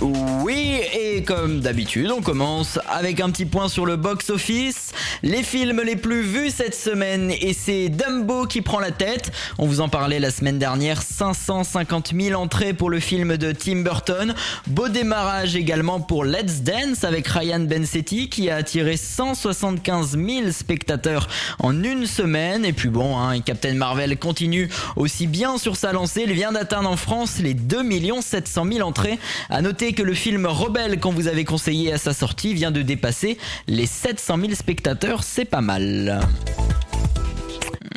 [0.00, 4.92] Oui, et comme d'habitude, on commence avec un petit point sur le box-office.
[5.22, 9.30] Les films les plus vus cette semaine, et c'est Dumbo qui prend la tête.
[9.58, 13.82] On vous en parlait la semaine dernière, 550 000 entrées pour le film de Tim
[13.82, 14.34] Burton.
[14.68, 21.28] Beau démarrage également pour Let's Dance avec Ryan Bensetti qui a attiré 175 000 spectateurs
[21.58, 22.64] en une semaine.
[22.64, 26.22] Et puis bon, hein, Captain Marvel continue aussi bien sur sa lancée.
[26.26, 27.82] Il vient d'atteindre en France les 2
[28.22, 29.18] 700 000 entrées.
[29.50, 32.82] À noter que le film Rebelle qu'on vous avait conseillé à sa sortie vient de
[32.82, 36.20] dépasser les 700 000 spectateurs, c'est pas mal.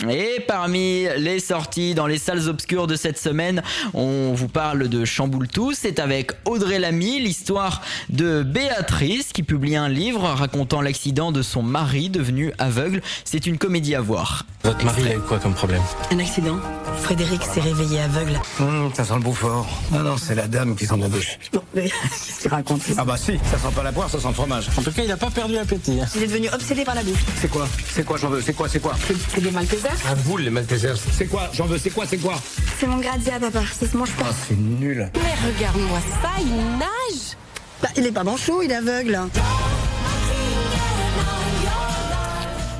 [0.10, 3.62] Et parmi les sorties dans les salles obscures de cette semaine,
[3.94, 5.78] on vous parle de Chamboule tous.
[5.82, 11.63] C'est avec Audrey Lamy, l'histoire de Béatrice qui publie un livre racontant l'accident de son
[11.63, 13.02] mari devenu aveugle.
[13.24, 14.46] C'est une comédie à voir.
[14.63, 15.82] Votre mari a eu quoi comme problème?
[16.12, 16.58] Un accident.
[17.02, 18.39] Frédéric s'est réveillé aveugle.
[18.60, 19.68] Hum, Ça sent le Beaufort.
[19.92, 21.38] Non, non, c'est la dame qui s'en embauche.
[21.54, 24.28] Non, mais qu'est-ce qu'il raconte Ah bah si, ça sent pas la poire, ça sent
[24.28, 24.68] le fromage.
[24.78, 26.00] En tout cas, il a pas perdu appétit.
[26.02, 26.06] hein.
[26.16, 27.24] Il est devenu obsédé par la bouffe.
[27.42, 27.68] C'est quoi?
[27.89, 28.94] C'est quoi, j'en veux C'est quoi, c'est quoi?
[29.34, 30.95] C'est des Maltesers À vous, les Maltesers.
[31.17, 32.36] C'est quoi J'en veux, c'est quoi, c'est quoi
[32.79, 33.62] C'est mon gradient, papa.
[33.79, 34.25] Ça se mange pas.
[34.29, 35.10] Ah, c'est nul.
[35.15, 37.38] Mais regarde-moi ça, il nage
[37.82, 39.19] Bah, il est pas manchot, il est aveugle.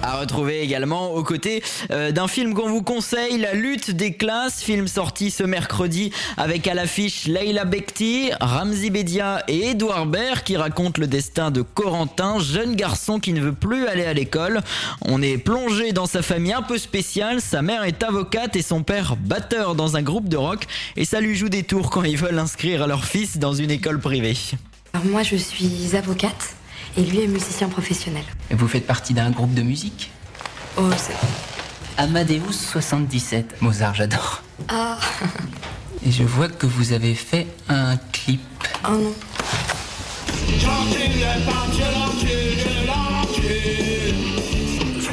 [0.06, 4.62] À retrouver également aux côtés euh, d'un film qu'on vous conseille, La lutte des classes,
[4.62, 10.58] film sorti ce mercredi avec à l'affiche Leila Bekti, Ramzi Bedia et Edouard Baird qui
[10.58, 14.60] racontent le destin de Corentin, jeune garçon qui ne veut plus aller à l'école.
[15.04, 18.84] On est plongé dans sa famille un peu spéciale, sa mère est avocate et son
[18.84, 20.66] père batteur dans un groupe de rock
[20.98, 24.02] et ça lui joue des tours quand ils veulent inscrire leur fils dans une école
[24.02, 24.36] privée.
[24.92, 26.56] Alors moi je suis avocate
[26.97, 28.23] et lui est musicien professionnel.
[28.51, 30.12] Et vous faites partie d'un groupe de musique
[30.77, 31.13] Oh c'est...
[31.97, 33.62] Amadeus 77.
[33.62, 34.41] Mozart, j'adore.
[34.67, 34.97] Ah,
[36.06, 38.41] Et je vois que vous avez fait un clip.
[38.88, 39.13] oh non.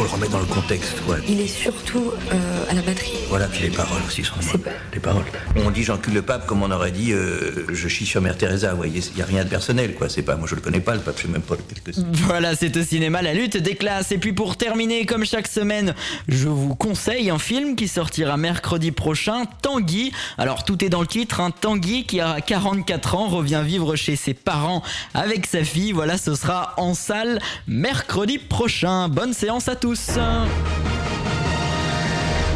[0.00, 1.16] Faut le remettre dans le contexte, quoi.
[1.28, 3.12] Il est surtout euh, à la batterie.
[3.28, 5.24] Voilà, puis les paroles aussi sont pas- Les paroles.
[5.56, 8.70] On dit j'encule le pape comme on aurait dit euh, je chie sur Mère Teresa.
[8.70, 10.08] Vous voyez, il n'y a rien de personnel, quoi.
[10.08, 11.92] C'est pas, moi je le connais pas, le pape, je sais même pas lequel que
[11.92, 12.00] c'est.
[12.14, 14.10] Voilà, c'est au cinéma la lutte des classes.
[14.10, 15.94] Et puis pour terminer, comme chaque semaine,
[16.28, 20.12] je vous conseille un film qui sortira mercredi prochain, Tanguy.
[20.38, 21.50] Alors tout est dans le titre, hein.
[21.50, 24.82] Tanguy qui a 44 ans revient vivre chez ses parents
[25.12, 25.92] avec sa fille.
[25.92, 29.10] Voilà, ce sera en salle mercredi prochain.
[29.10, 29.89] Bonne séance à tous.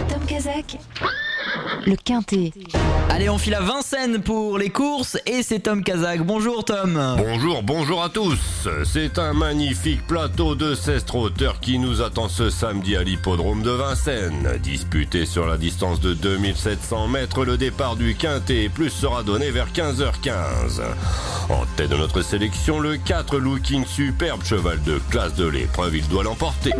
[0.08, 0.78] Tom Kazak,
[1.86, 2.52] le quintet.
[3.10, 6.24] Allez, on file à Vincennes pour les courses et c'est Tom Kazak.
[6.24, 7.00] Bonjour Tom.
[7.16, 8.68] Bonjour, bonjour à tous.
[8.84, 13.70] C'est un magnifique plateau de 16 trotteurs qui nous attend ce samedi à l'hippodrome de
[13.70, 14.58] Vincennes.
[14.62, 19.68] Disputé sur la distance de 2700 mètres, le départ du quintet plus sera donné vers
[19.68, 20.82] 15h15.
[21.50, 26.08] En tête de notre sélection, le 4 Looking Superbe, cheval de classe de l'épreuve, il
[26.08, 26.72] doit l'emporter.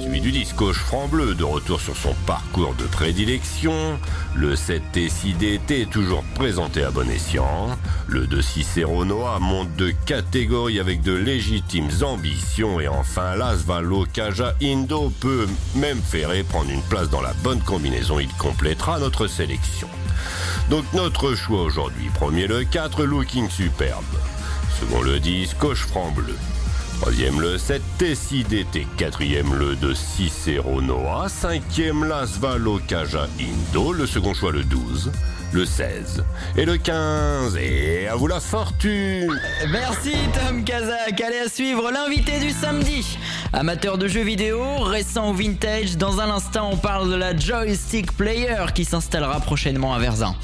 [0.00, 3.98] Suivi du 10 Coche Franc Bleu, de retour sur son parcours de prédilection.
[4.34, 7.68] Le 7 TCDT, toujours présenté à bon escient.
[8.06, 12.78] Le 2 Cicero Noah monte de catégorie avec de légitimes ambitions.
[12.80, 18.18] Et enfin, l'Asvalo Kaja Indo peut même ferrer prendre une place dans la bonne combinaison.
[18.18, 19.88] Il complétera notre sélection.
[20.70, 22.10] Donc notre choix aujourd'hui.
[22.14, 24.04] Premier le 4 Looking Superbe.
[24.80, 26.36] Second le 10 Coche Franc Bleu.
[27.00, 34.32] Troisième le 7 TCDT, quatrième le 2 Cicero Noah, cinquième l'Asvalo Kaja Indo, le second
[34.32, 35.12] choix le 12,
[35.52, 36.24] le 16
[36.56, 37.56] et le 15.
[37.58, 39.38] Et à vous la fortune
[39.70, 41.20] Merci Tom Kazak.
[41.20, 43.18] Allez à suivre l'invité du samedi.
[43.52, 48.12] Amateur de jeux vidéo, récent ou vintage, dans un instant on parle de la Joystick
[48.16, 50.34] Player qui s'installera prochainement à Verzin.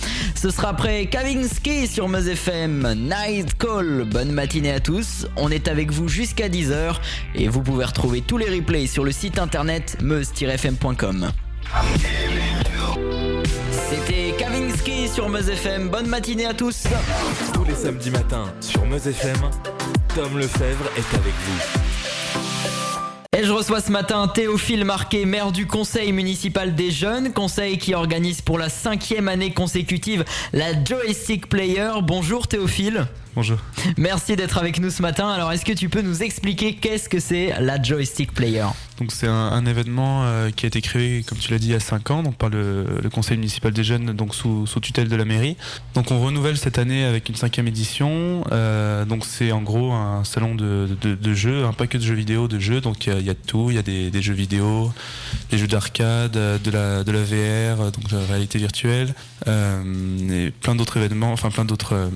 [0.42, 4.08] Ce sera après Kavinsky sur Meuse FM, Night Call.
[4.10, 5.28] Bonne matinée à tous.
[5.36, 6.96] On est avec vous jusqu'à 10h
[7.36, 11.30] et vous pouvez retrouver tous les replays sur le site internet meuse-fm.com.
[13.70, 15.90] C'était Kavinsky sur Meuse FM.
[15.90, 16.88] Bonne matinée à tous.
[17.54, 19.38] Tous les samedis matins sur Meuse FM,
[20.16, 21.91] Tom Lefebvre est avec vous.
[23.34, 27.94] Et je reçois ce matin Théophile Marquet, maire du conseil municipal des jeunes, conseil qui
[27.94, 31.92] organise pour la cinquième année consécutive la Joystick Player.
[32.02, 33.06] Bonjour Théophile.
[33.34, 33.56] Bonjour.
[33.96, 35.28] Merci d'être avec nous ce matin.
[35.30, 38.66] Alors est-ce que tu peux nous expliquer qu'est-ce que c'est la Joystick Player?
[38.98, 41.72] Donc c'est un, un événement euh, qui a été créé, comme tu l'as dit, il
[41.72, 44.80] y a 5 ans, donc par le, le Conseil municipal des jeunes, donc sous, sous
[44.80, 45.56] tutelle de la mairie.
[45.94, 48.44] Donc on renouvelle cette année avec une cinquième édition.
[48.52, 52.14] Euh, donc c'est en gros un salon de, de, de jeux, un paquet de jeux
[52.14, 52.82] vidéo, de jeux.
[52.82, 54.34] Donc il y a, il y a de tout, il y a des, des jeux
[54.34, 54.92] vidéo,
[55.50, 59.14] des jeux d'arcade, euh, de la, de la VR, donc de la réalité virtuelle,
[59.48, 62.08] euh, et plein d'autres événements, enfin plein d'autres euh,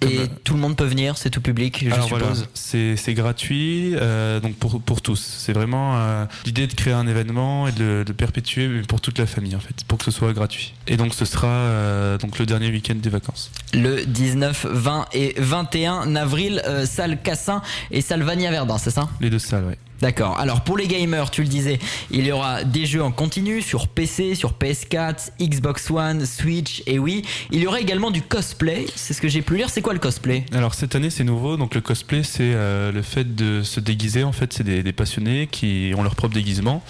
[0.00, 2.22] comme- Et tout le monde peut venir, c'est tout public, je Alors suppose.
[2.22, 5.20] voilà, c'est gratuit, euh, donc pour, pour tous.
[5.38, 9.18] C'est vraiment euh, l'idée de créer un événement et de le de perpétuer pour toute
[9.18, 10.74] la famille en fait, pour que ce soit gratuit.
[10.86, 13.50] Et donc ce sera euh, donc le dernier week-end des vacances.
[13.74, 19.08] Le 19, 20 et 21 avril, euh, salle Cassin et salle Vania Verdun, c'est ça?
[19.20, 19.78] Les deux salles, ouais.
[20.00, 20.38] D'accord.
[20.38, 21.78] Alors pour les gamers, tu le disais,
[22.10, 26.98] il y aura des jeux en continu sur PC, sur PS4, Xbox One, Switch et
[26.98, 27.22] Wii.
[27.50, 28.86] Il y aura également du cosplay.
[28.94, 29.70] C'est ce que j'ai pu lire.
[29.70, 30.44] C'est quoi le cosplay?
[30.52, 34.24] Alors cette année c'est nouveau, donc le cosplay c'est euh, le fait de se déguiser.
[34.24, 36.82] En fait, c'est des, des passionnés qui ont leur propre déguisement.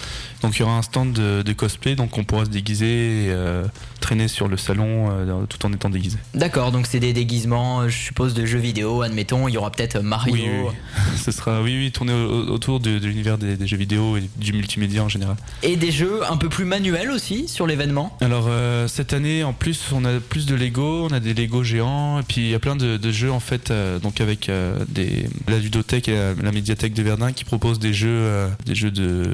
[0.42, 2.86] Donc il y aura un stand de, de cosplay, donc on pourra se déguiser,
[3.26, 3.64] et, euh,
[4.00, 6.18] traîner sur le salon euh, tout en étant déguisé.
[6.34, 6.72] D'accord.
[6.72, 9.02] Donc c'est des déguisements, je suppose, de jeux vidéo.
[9.02, 10.32] Admettons, il y aura peut-être Mario.
[10.34, 10.74] Oui, oui, oui.
[11.24, 14.28] Ce sera oui, oui, tourné au- autour de, de l'univers des, des jeux vidéo et
[14.36, 15.36] du multimédia en général.
[15.62, 18.16] Et des jeux un peu plus manuels aussi sur l'événement.
[18.20, 21.62] Alors euh, cette année en plus on a plus de Lego, on a des Lego
[21.62, 24.48] géants et puis il y a plein de, de jeux en fait euh, donc avec
[24.48, 28.74] euh, des la ludothèque et la, la médiathèque de Verdun qui proposent des jeux des
[28.74, 29.32] jeux de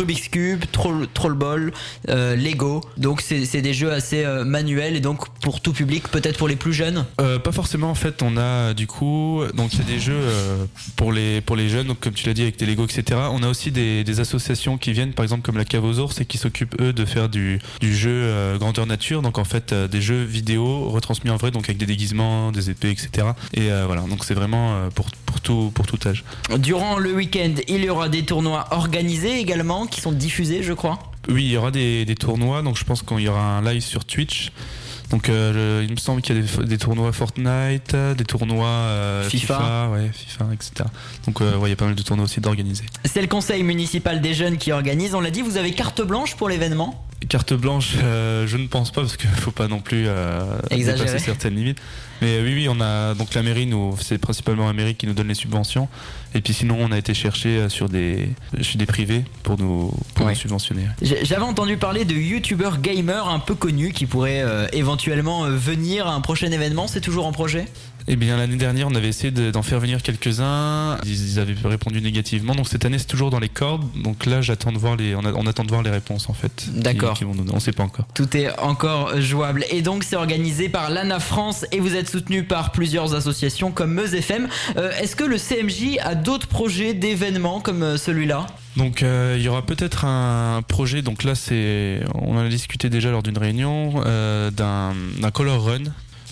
[0.00, 1.72] Rubik's Cube, Troll, Troll Ball,
[2.08, 2.80] euh, Lego.
[2.96, 6.56] Donc c'est des jeux assez euh, manuels et donc pour tout public, peut-être pour les
[6.56, 7.04] plus jeunes.
[7.20, 10.20] Euh, pas forcément en fait on a du coup donc il y a des jeux
[10.96, 13.42] pour les pour les jeunes donc comme tu l'as dit avec des Lego etc on
[13.42, 16.24] a aussi des, des associations qui viennent par exemple comme la Cave aux ours et
[16.24, 19.20] qui s'occupent eux de faire du, du jeu grandeur nature.
[19.20, 22.90] Donc en fait des jeux vidéo retransmis en vrai donc avec des déguisements des épées
[22.90, 24.02] etc et voilà.
[24.02, 26.24] Donc c'est vraiment pour, pour tout pour tout âge.
[26.58, 30.98] Durant le week-end, il y aura des tournois organisés également qui sont diffusés, je crois.
[31.28, 33.82] Oui, il y aura des, des tournois, donc je pense qu'il y aura un live
[33.82, 34.52] sur Twitch.
[35.10, 39.28] Donc euh, il me semble qu'il y a des, des tournois Fortnite, des tournois euh,
[39.28, 39.54] FIFA.
[39.54, 40.72] FIFA, ouais, FIFA, etc.
[41.26, 42.84] Donc euh, ouais, il y a pas mal de tournois aussi d'organiser.
[43.04, 45.14] C'est le conseil municipal des jeunes qui organise.
[45.14, 47.04] On l'a dit, vous avez carte blanche pour l'événement?
[47.28, 50.06] Carte blanche, je ne pense pas parce qu'il faut pas non plus
[50.70, 51.78] dépasser certaines limites.
[52.22, 55.12] Mais oui, oui, on a donc la mairie nous, c'est principalement la mairie qui nous
[55.12, 55.88] donne les subventions.
[56.34, 58.28] Et puis sinon, on a été chercher euh, sur des
[58.62, 60.32] chez des privés pour nous pour Ouais.
[60.32, 60.82] nous subventionner.
[61.02, 66.06] J'avais entendu parler de youtubeurs gamers un peu connus qui pourraient euh, éventuellement euh, venir
[66.06, 66.86] à un prochain événement.
[66.86, 67.66] C'est toujours en projet?
[68.08, 70.98] Eh bien, l'année dernière, on avait essayé de- d'en faire venir quelques-uns.
[71.04, 72.54] Ils, avaient répondu négativement.
[72.54, 73.84] Donc cette année, c'est toujours dans les cordes.
[74.02, 76.32] Donc là, j'attends de voir les, on, a- on attend de voir les réponses en
[76.34, 76.66] fait.
[76.74, 77.16] D'accord.
[77.16, 78.06] qui on sait pas encore.
[78.14, 79.64] Tout est encore jouable.
[79.70, 83.92] Et donc, c'est organisé par l'ANA France et vous êtes soutenu par plusieurs associations comme
[83.92, 84.48] Meuse FM.
[84.76, 88.46] Euh, Est-ce que le CMJ a d'autres projets d'événements comme euh, celui-là?
[88.76, 91.02] Donc euh, il y aura peut-être un projet.
[91.02, 95.64] Donc là, c'est, on en a discuté déjà lors d'une réunion euh, d'un, d'un color
[95.64, 95.82] run.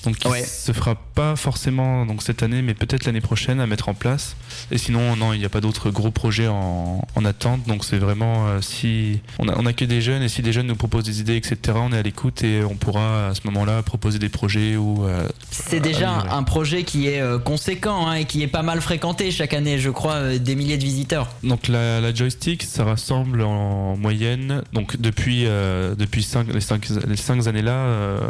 [0.05, 3.89] Donc qui se fera pas forcément donc cette année, mais peut-être l'année prochaine à mettre
[3.89, 4.37] en place.
[4.71, 7.67] Et sinon, non, il n'y a pas d'autres gros projets en, en attente.
[7.67, 10.53] Donc c'est vraiment euh, si on a, on a que des jeunes et si des
[10.53, 11.57] jeunes nous proposent des idées, etc.
[11.75, 15.05] On est à l'écoute et on pourra à ce moment-là proposer des projets ou.
[15.09, 16.37] euh, C'est déjà améliorer.
[16.39, 19.81] un projet qui est euh, conséquent hein, et qui est pas mal fréquenté chaque année,
[19.81, 21.27] je crois, des milliers de visiteurs.
[21.43, 26.87] Donc la, la joystick, ça rassemble en moyenne, donc depuis euh, depuis cinq, les cinq
[27.09, 28.21] les cinq années là,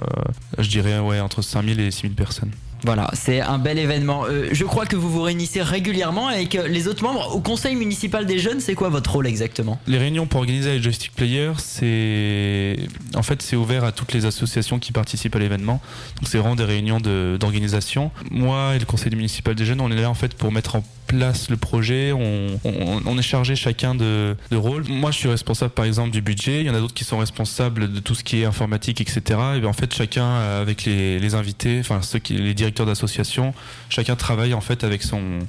[0.57, 2.51] je dirais ouais entre 5000 et 6000 personnes.
[2.85, 4.25] Voilà, c'est un bel événement.
[4.27, 7.35] Euh, je crois que vous vous réunissez régulièrement avec euh, les autres membres.
[7.35, 9.81] Au conseil municipal des jeunes, c'est quoi votre rôle exactement?
[9.87, 12.77] Les réunions pour organiser les joystick players, c'est
[13.15, 15.81] en fait c'est ouvert à toutes les associations qui participent à l'événement.
[16.17, 18.11] Donc c'est vraiment des réunions d'organisation.
[18.31, 20.85] Moi et le conseil municipal des jeunes, on est là en fait pour mettre en
[21.09, 22.13] place le projet.
[22.13, 24.85] On, est chargé chacun de, de rôle.
[24.89, 26.61] Moi, je suis responsable par exemple du budget.
[26.61, 29.21] Il y en a d'autres qui sont responsables de tout ce qui est informatique, etc.
[29.57, 32.68] Et bien en fait, chacun euh, avec les, les invités, enfin ceux qui, les directeurs
[32.87, 33.55] d'association,
[33.89, 35.41] chacun travaille en fait avec son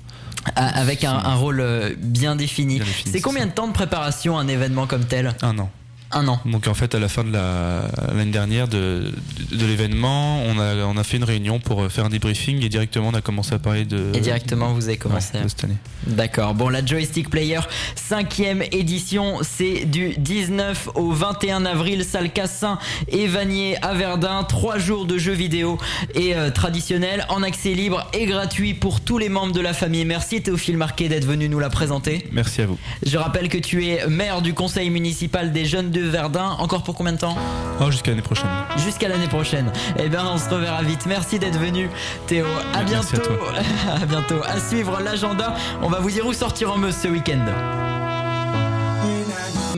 [0.55, 2.81] Ah, Avec un, un rôle euh, bien défini.
[3.05, 5.35] C'est combien de temps de préparation un événement comme tel?
[5.41, 5.69] Un an.
[6.11, 6.39] Un an.
[6.45, 9.11] Donc en fait, à la fin de la- l'année dernière de,
[9.51, 12.69] de, de l'événement, on a, on a fait une réunion pour faire un débriefing et
[12.69, 14.11] directement on a commencé à parler de.
[14.15, 15.37] Et directement, vous avez commencé.
[15.37, 15.77] Ouais, de cette année.
[16.07, 16.55] D'accord.
[16.55, 17.59] Bon, la Joystick Player,
[17.95, 24.43] cinquième édition, c'est du 19 au 21 avril, salle Cassin et Vanier à Verdun.
[24.43, 25.77] Trois jours de jeux vidéo
[26.15, 30.05] et euh, traditionnels en accès libre et gratuit pour tous les membres de la famille.
[30.05, 32.25] Merci Théophile Marquet d'être venu nous la présenter.
[32.31, 32.77] Merci à vous.
[33.05, 36.55] Je rappelle que tu es maire du conseil municipal des jeunes de Verdun.
[36.59, 37.35] Encore pour combien de temps
[37.81, 38.49] Oh, jusqu'à l'année prochaine.
[38.77, 39.71] Jusqu'à l'année prochaine.
[39.97, 41.05] Eh bien, on se reverra vite.
[41.05, 41.89] Merci d'être venu,
[42.27, 42.45] Théo.
[42.73, 43.35] À Merci à bientôt.
[43.35, 43.53] toi.
[44.01, 44.41] à bientôt.
[44.45, 45.53] À suivre l'agenda.
[45.81, 47.45] On va vous dire où sortir en Meuse ce week-end.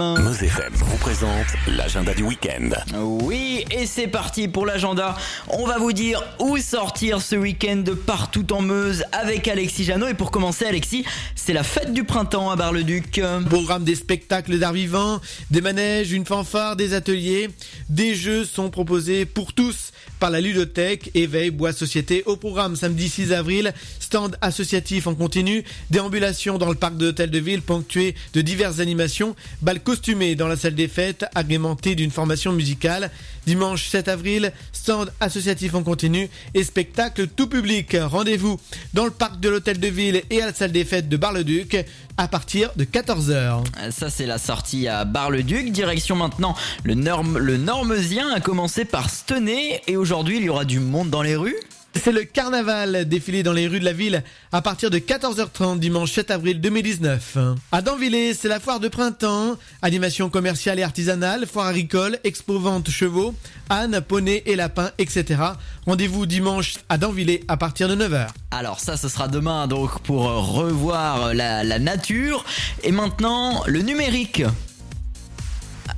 [0.01, 2.69] Meuse FM vous présente l'agenda du week-end.
[2.97, 5.15] Oui, et c'est parti pour l'agenda.
[5.47, 10.07] On va vous dire où sortir ce week-end de partout en Meuse avec Alexis Janot.
[10.07, 13.21] Et pour commencer, Alexis, c'est la fête du printemps à Bar-le-Duc.
[13.47, 17.49] Programme des spectacles d'art vivant, des manèges, une fanfare, des ateliers.
[17.89, 23.09] Des jeux sont proposés pour tous par la ludothèque Éveil Bois Société au programme samedi
[23.09, 23.73] 6 avril.
[23.99, 28.79] Stand associatif en continu, déambulation dans le parc de l'hôtel de ville ponctué de diverses
[28.79, 33.11] animations, bal costumés dans la salle des fêtes, agrémentés d'une formation musicale.
[33.45, 37.97] Dimanche 7 avril, stand associatif en continu et spectacle tout public.
[37.99, 38.57] Rendez-vous
[38.93, 41.85] dans le parc de l'hôtel de ville et à la salle des fêtes de Bar-le-Duc
[42.15, 43.65] à partir de 14h.
[43.91, 45.73] Ça c'est la sortie à Bar-le-Duc.
[45.73, 50.63] Direction maintenant le, norme, le Normesien a commencé par Stenay et aujourd'hui il y aura
[50.63, 51.57] du monde dans les rues.
[51.95, 56.13] C'est le carnaval défilé dans les rues de la ville à partir de 14h30 dimanche
[56.13, 57.37] 7 avril 2019.
[57.71, 62.89] À Danvillers, c'est la foire de printemps, animation commerciale et artisanale, foire agricole, expo vente
[62.89, 63.35] chevaux,
[63.69, 65.41] ânes, poneys et lapins, etc.
[65.85, 68.27] Rendez-vous dimanche à Danvillers à partir de 9h.
[68.51, 72.45] Alors ça ce sera demain donc pour revoir la, la nature.
[72.83, 74.43] Et maintenant le numérique.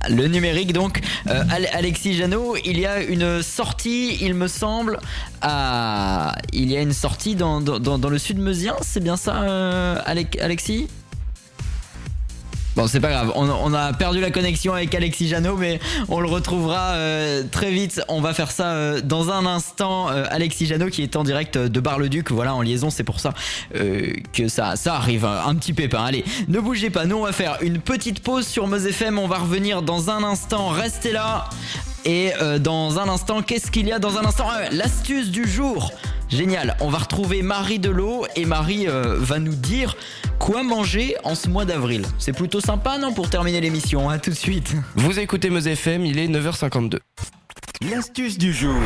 [0.09, 0.99] Le numérique donc,
[1.29, 4.99] euh, Ale- Alexis Janot, il y a une sortie, il me semble,
[5.43, 10.87] il y a une sortie dans, le sud meusien, c'est bien ça euh, Alexis?
[12.75, 16.27] Bon, c'est pas grave, on, a perdu la connexion avec Alexis Janot, mais on le
[16.27, 18.01] retrouvera euh, très vite.
[18.07, 20.09] On va faire ça euh, dans un instant.
[20.09, 23.33] Euh, Alexis Janot qui est en direct de Bar-le-Duc, voilà, en liaison, c'est pour ça
[23.75, 25.25] euh, que ça, ça arrive.
[25.25, 26.03] Un petit pépin.
[26.03, 28.89] Allez, ne bougez pas, nous on va faire une petite pause sur Meuse.
[29.15, 31.49] On va revenir dans un instant, restez là.
[32.05, 34.47] Et euh, dans un instant, qu'est-ce qu'il y a dans un instant?
[34.51, 35.91] Euh, L'astuce du jour.
[36.33, 39.95] Génial, on va retrouver Marie Delot et Marie euh, va nous dire
[40.39, 42.07] quoi manger en ce mois d'avril.
[42.17, 44.73] C'est plutôt sympa, non, pour terminer l'émission, à tout de suite.
[44.95, 46.97] Vous écoutez Meuse FM, il est 9h52.
[47.87, 48.81] L'astuce du jour.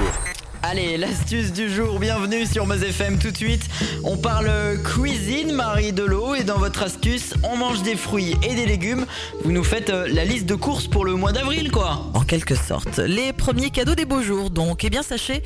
[0.64, 3.70] Allez, l'astuce du jour, bienvenue sur Meuse FM tout de suite.
[4.04, 4.50] On parle
[4.84, 9.06] cuisine, Marie Delot, et dans votre astuce, on mange des fruits et des légumes.
[9.44, 12.10] Vous nous faites euh, la liste de courses pour le mois d'avril, quoi.
[12.16, 12.98] En quelque sorte.
[12.98, 14.84] Les premiers cadeaux des beaux jours, donc.
[14.84, 15.44] Eh bien, sachez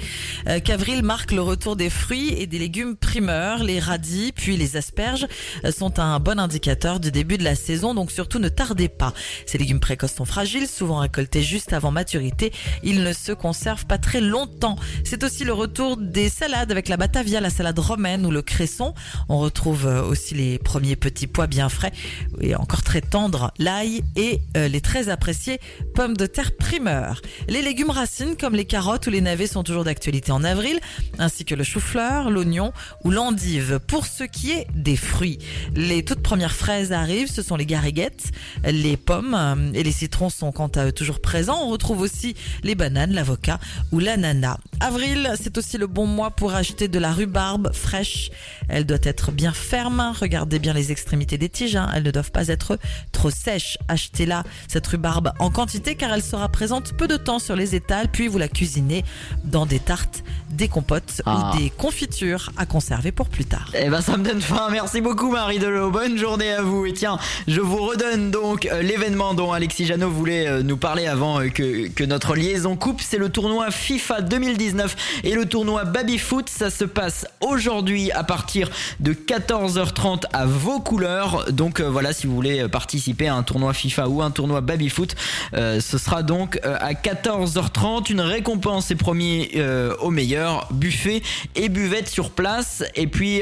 [0.48, 3.64] euh, qu'avril marque le retour des fruits et des légumes primeurs.
[3.64, 5.28] Les radis, puis les asperges
[5.66, 9.14] euh, sont un bon indicateur du début de la saison, donc surtout ne tardez pas.
[9.46, 12.54] Ces légumes précoces sont fragiles, souvent récoltés juste avant maturité.
[12.84, 14.78] Ils ne se conservent pas très longtemps.
[15.04, 18.94] C'est aussi le retour des salades avec la batavia, la salade romaine ou le cresson.
[19.30, 21.92] On retrouve euh, aussi les premiers petits pois bien frais
[22.40, 25.60] et encore très tendres, l'ail et euh, les très appréciés
[25.96, 27.22] pommes de terre primeur.
[27.48, 30.80] Les légumes racines comme les carottes ou les navets sont toujours d'actualité en avril,
[31.20, 32.72] ainsi que le chou-fleur, l'oignon
[33.04, 33.80] ou l'endive.
[33.88, 35.40] Pour ce qui est des fruits,
[35.76, 38.32] les toutes premières fraises arrivent, ce sont les gariguettes,
[38.66, 41.60] les pommes euh, et les citrons sont quant à eux toujours présents.
[41.64, 43.60] On retrouve aussi les bananes, l'avocat
[43.92, 44.58] ou l'ananas.
[44.96, 48.30] Avril, c'est aussi le bon mois pour acheter de la rhubarbe fraîche.
[48.68, 50.12] Elle doit être bien ferme.
[50.20, 51.78] Regardez bien les extrémités des tiges.
[51.78, 51.90] hein.
[51.96, 52.78] Elles ne doivent pas être
[53.14, 53.78] trop sèches.
[53.88, 58.10] Achetez-la, cette rhubarbe, en quantité car elle sera présente peu de temps sur les étals.
[58.12, 59.06] Puis vous la cuisinez
[59.46, 61.54] dans des tartes, des compotes Ah.
[61.56, 63.72] ou des confitures à conserver pour plus tard.
[63.74, 66.86] Eh ben ça me donne faim, merci beaucoup Marie Delot, bonne journée à vous.
[66.86, 67.18] Et tiens,
[67.48, 71.48] je vous redonne donc euh, l'événement dont Alexis Janot voulait euh, nous parler avant euh,
[71.48, 74.81] que, que notre liaison coupe, c'est le tournoi FIFA 2019
[75.24, 78.70] et le tournoi Baby Foot, ça se passe aujourd'hui à partir
[79.00, 81.52] de 14h30 à vos couleurs.
[81.52, 84.62] Donc euh, voilà, si vous voulez euh, participer à un tournoi FIFA ou un tournoi
[84.62, 85.16] Baby Foot,
[85.54, 91.22] euh, ce sera donc à 14h30 une récompense est promis euh, au meilleur buffet
[91.56, 93.42] et buvette sur place et puis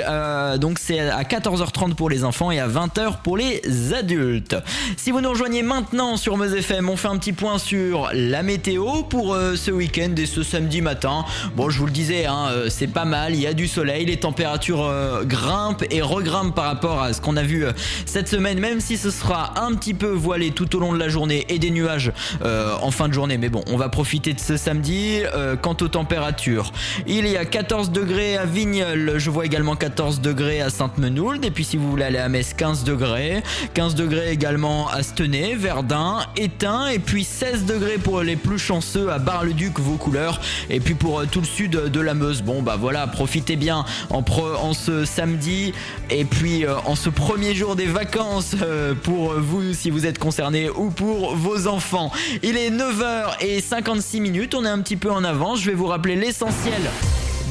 [0.60, 3.62] donc c'est à 14h30 pour les enfants et à 20h pour les
[3.94, 4.56] adultes.
[4.98, 8.44] Si vous nous rejoignez maintenant sur Meuse FM, on fait un petit point sur la
[8.44, 11.26] météo pour ce week-end et ce samedi matin.
[11.56, 14.06] Bon, je vous le disais, hein, euh, c'est pas mal, il y a du soleil,
[14.06, 17.72] les températures euh, grimpent et regrimpent par rapport à ce qu'on a vu euh,
[18.06, 21.10] cette semaine, même si ce sera un petit peu voilé tout au long de la
[21.10, 22.12] journée et des nuages
[22.42, 23.38] en fin de journée.
[23.38, 25.22] Mais bon, on va profiter de ce samedi.
[25.62, 26.72] Quant aux températures,
[27.08, 31.52] il y a 14 degrés à Vigneul, je vois également 14 degrés à Sainte-Menould, et
[31.52, 36.20] puis si vous voulez aller à Metz, 15 degrés, 15 degrés également à Stenay, Verdun,
[36.36, 40.94] Étain, et puis 16 degrés pour les plus chanceux à Bar-le-Duc, vos couleurs, et puis
[40.94, 42.42] pour tout le sud de la Meuse.
[42.42, 45.74] Bon bah voilà, profitez bien en, ce samedi,
[46.10, 50.20] et puis euh, en ce premier jour des vacances euh, pour vous si vous êtes
[50.20, 52.12] concerné ou pour vos enfants.
[52.44, 56.16] Il est 9h56 minutes, on est un petit peu en avance, je vais vous rappeler
[56.16, 56.82] l'essentiel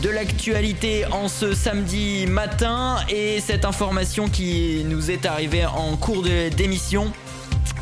[0.02, 6.22] de l'actualité en ce samedi matin et cette information qui nous est arrivée en cours
[6.56, 7.12] d'émission.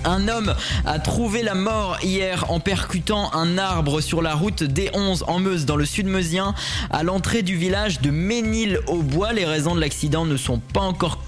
[0.07, 0.55] Un homme
[0.85, 5.67] a trouvé la mort hier en percutant un arbre sur la route D11 en Meuse,
[5.67, 6.55] dans le sud meusien,
[6.91, 9.33] à l'entrée du village de Ménil-au-Bois.
[9.33, 11.19] Les raisons de l'accident ne sont pas encore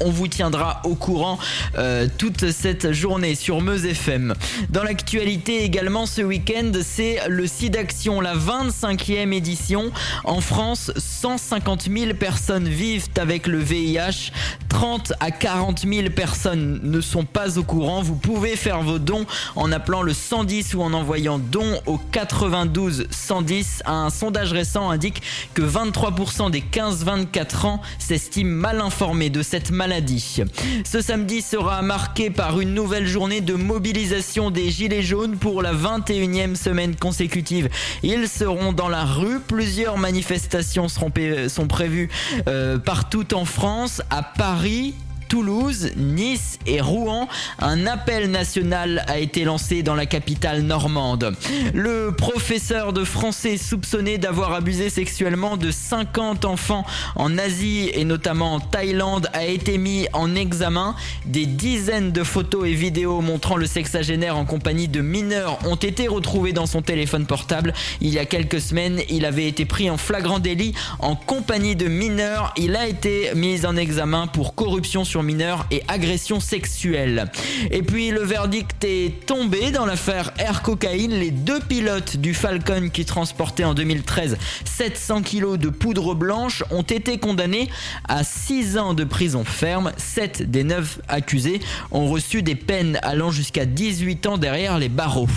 [0.00, 1.38] On vous tiendra au courant
[1.78, 4.34] euh, toute cette journée sur Meuse FM.
[4.70, 9.92] Dans l'actualité également ce week-end, c'est le SIDAction, la 25e édition.
[10.24, 14.32] En France, 150 000 personnes vivent avec le VIH.
[14.68, 18.02] 30 à 40 000 personnes ne sont pas au courant.
[18.02, 23.06] Vous pouvez faire vos dons en appelant le 110 ou en envoyant don au 92
[23.10, 23.84] 110.
[23.86, 25.22] Un sondage récent indique
[25.54, 30.42] que 23% des 15-24 ans s'estiment mal informés de cette maladie.
[30.84, 35.74] Ce samedi sera marqué par une nouvelle journée de mobilisation des Gilets jaunes pour la
[35.74, 37.68] 21e semaine consécutive.
[38.02, 39.40] Ils seront dans la rue.
[39.40, 41.12] Plusieurs manifestations seront
[41.48, 42.08] sont prévues
[42.48, 44.94] euh, partout en France, à Paris,
[45.28, 47.28] Toulouse, Nice et Rouen.
[47.58, 51.34] Un appel national a été lancé dans la capitale normande.
[51.74, 58.54] Le professeur de français soupçonné d'avoir abusé sexuellement de 50 enfants en Asie et notamment
[58.54, 60.94] en Thaïlande a été mis en examen.
[61.24, 66.08] Des dizaines de photos et vidéos montrant le sexagénaire en compagnie de mineurs ont été
[66.08, 67.72] retrouvées dans son téléphone portable.
[68.00, 71.88] Il y a quelques semaines, il avait été pris en flagrant délit en compagnie de
[71.88, 72.52] mineurs.
[72.56, 77.30] Il a été mis en examen pour corruption mineurs et agression sexuelle.
[77.70, 81.12] Et puis le verdict est tombé dans l'affaire Air Cocaïne.
[81.12, 86.82] Les deux pilotes du Falcon qui transportaient en 2013 700 kilos de poudre blanche ont
[86.82, 87.68] été condamnés
[88.08, 89.92] à 6 ans de prison ferme.
[89.96, 91.60] 7 des 9 accusés
[91.90, 95.28] ont reçu des peines allant jusqu'à 18 ans derrière les barreaux.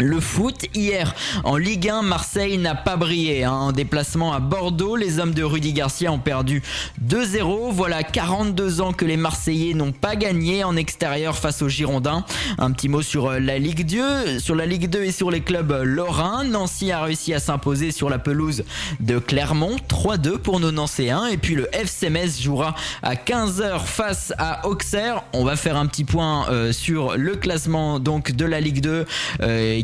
[0.00, 3.42] Le foot, hier en Ligue 1, Marseille n'a pas brillé.
[3.42, 3.52] Hein.
[3.52, 6.62] En déplacement à Bordeaux, les hommes de Rudy Garcia ont perdu
[7.04, 7.72] 2-0.
[7.72, 12.24] Voilà 42 ans que les Marseillais n'ont pas gagné en extérieur face aux Girondins.
[12.58, 15.40] Un petit mot sur euh, la Ligue 2, sur la Ligue 2 et sur les
[15.40, 16.44] clubs lorrains.
[16.44, 18.62] Nancy a réussi à s'imposer sur la pelouse
[19.00, 21.26] de Clermont, 3-2 pour nos Nancéens.
[21.26, 25.24] Et puis le FC Metz jouera à 15h face à Auxerre.
[25.32, 29.04] On va faire un petit point euh, sur le classement donc de la Ligue 2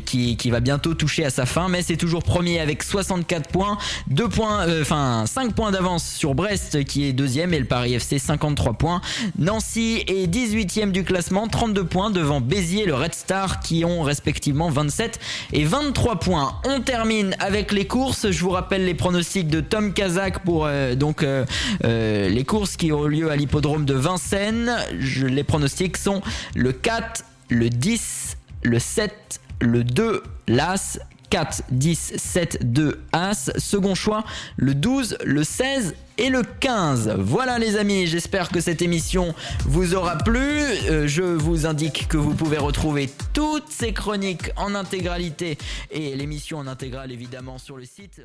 [0.05, 1.68] qui, va bientôt toucher à sa fin.
[1.68, 3.78] mais c'est toujours premier avec 64 points,
[4.09, 7.94] 2 points, euh, enfin 5 points d'avance sur Brest qui est deuxième et le Paris
[7.94, 9.00] FC 53 points.
[9.38, 14.68] Nancy est 18e du classement, 32 points devant Béziers le Red Star qui ont respectivement
[14.70, 15.18] 27
[15.52, 16.55] et 23 points.
[16.66, 18.30] On termine avec les courses.
[18.30, 21.44] Je vous rappelle les pronostics de Tom Kazak pour euh, donc euh,
[21.82, 24.72] les courses qui ont lieu à l'hippodrome de Vincennes.
[24.92, 26.22] les pronostics sont
[26.55, 30.98] le 4, le 10, le 7, le 2, l'As,
[31.30, 33.50] 4, 10, 7, 2, As.
[33.59, 34.24] Second choix,
[34.57, 37.16] le 12, le 16 et le 15.
[37.18, 39.34] Voilà les amis, j'espère que cette émission
[39.64, 40.38] vous aura plu.
[40.38, 45.59] Euh, je vous indique que vous pouvez retrouver toutes ces chroniques en intégralité
[45.90, 48.20] et l'émission en intégrale évidemment sur le site.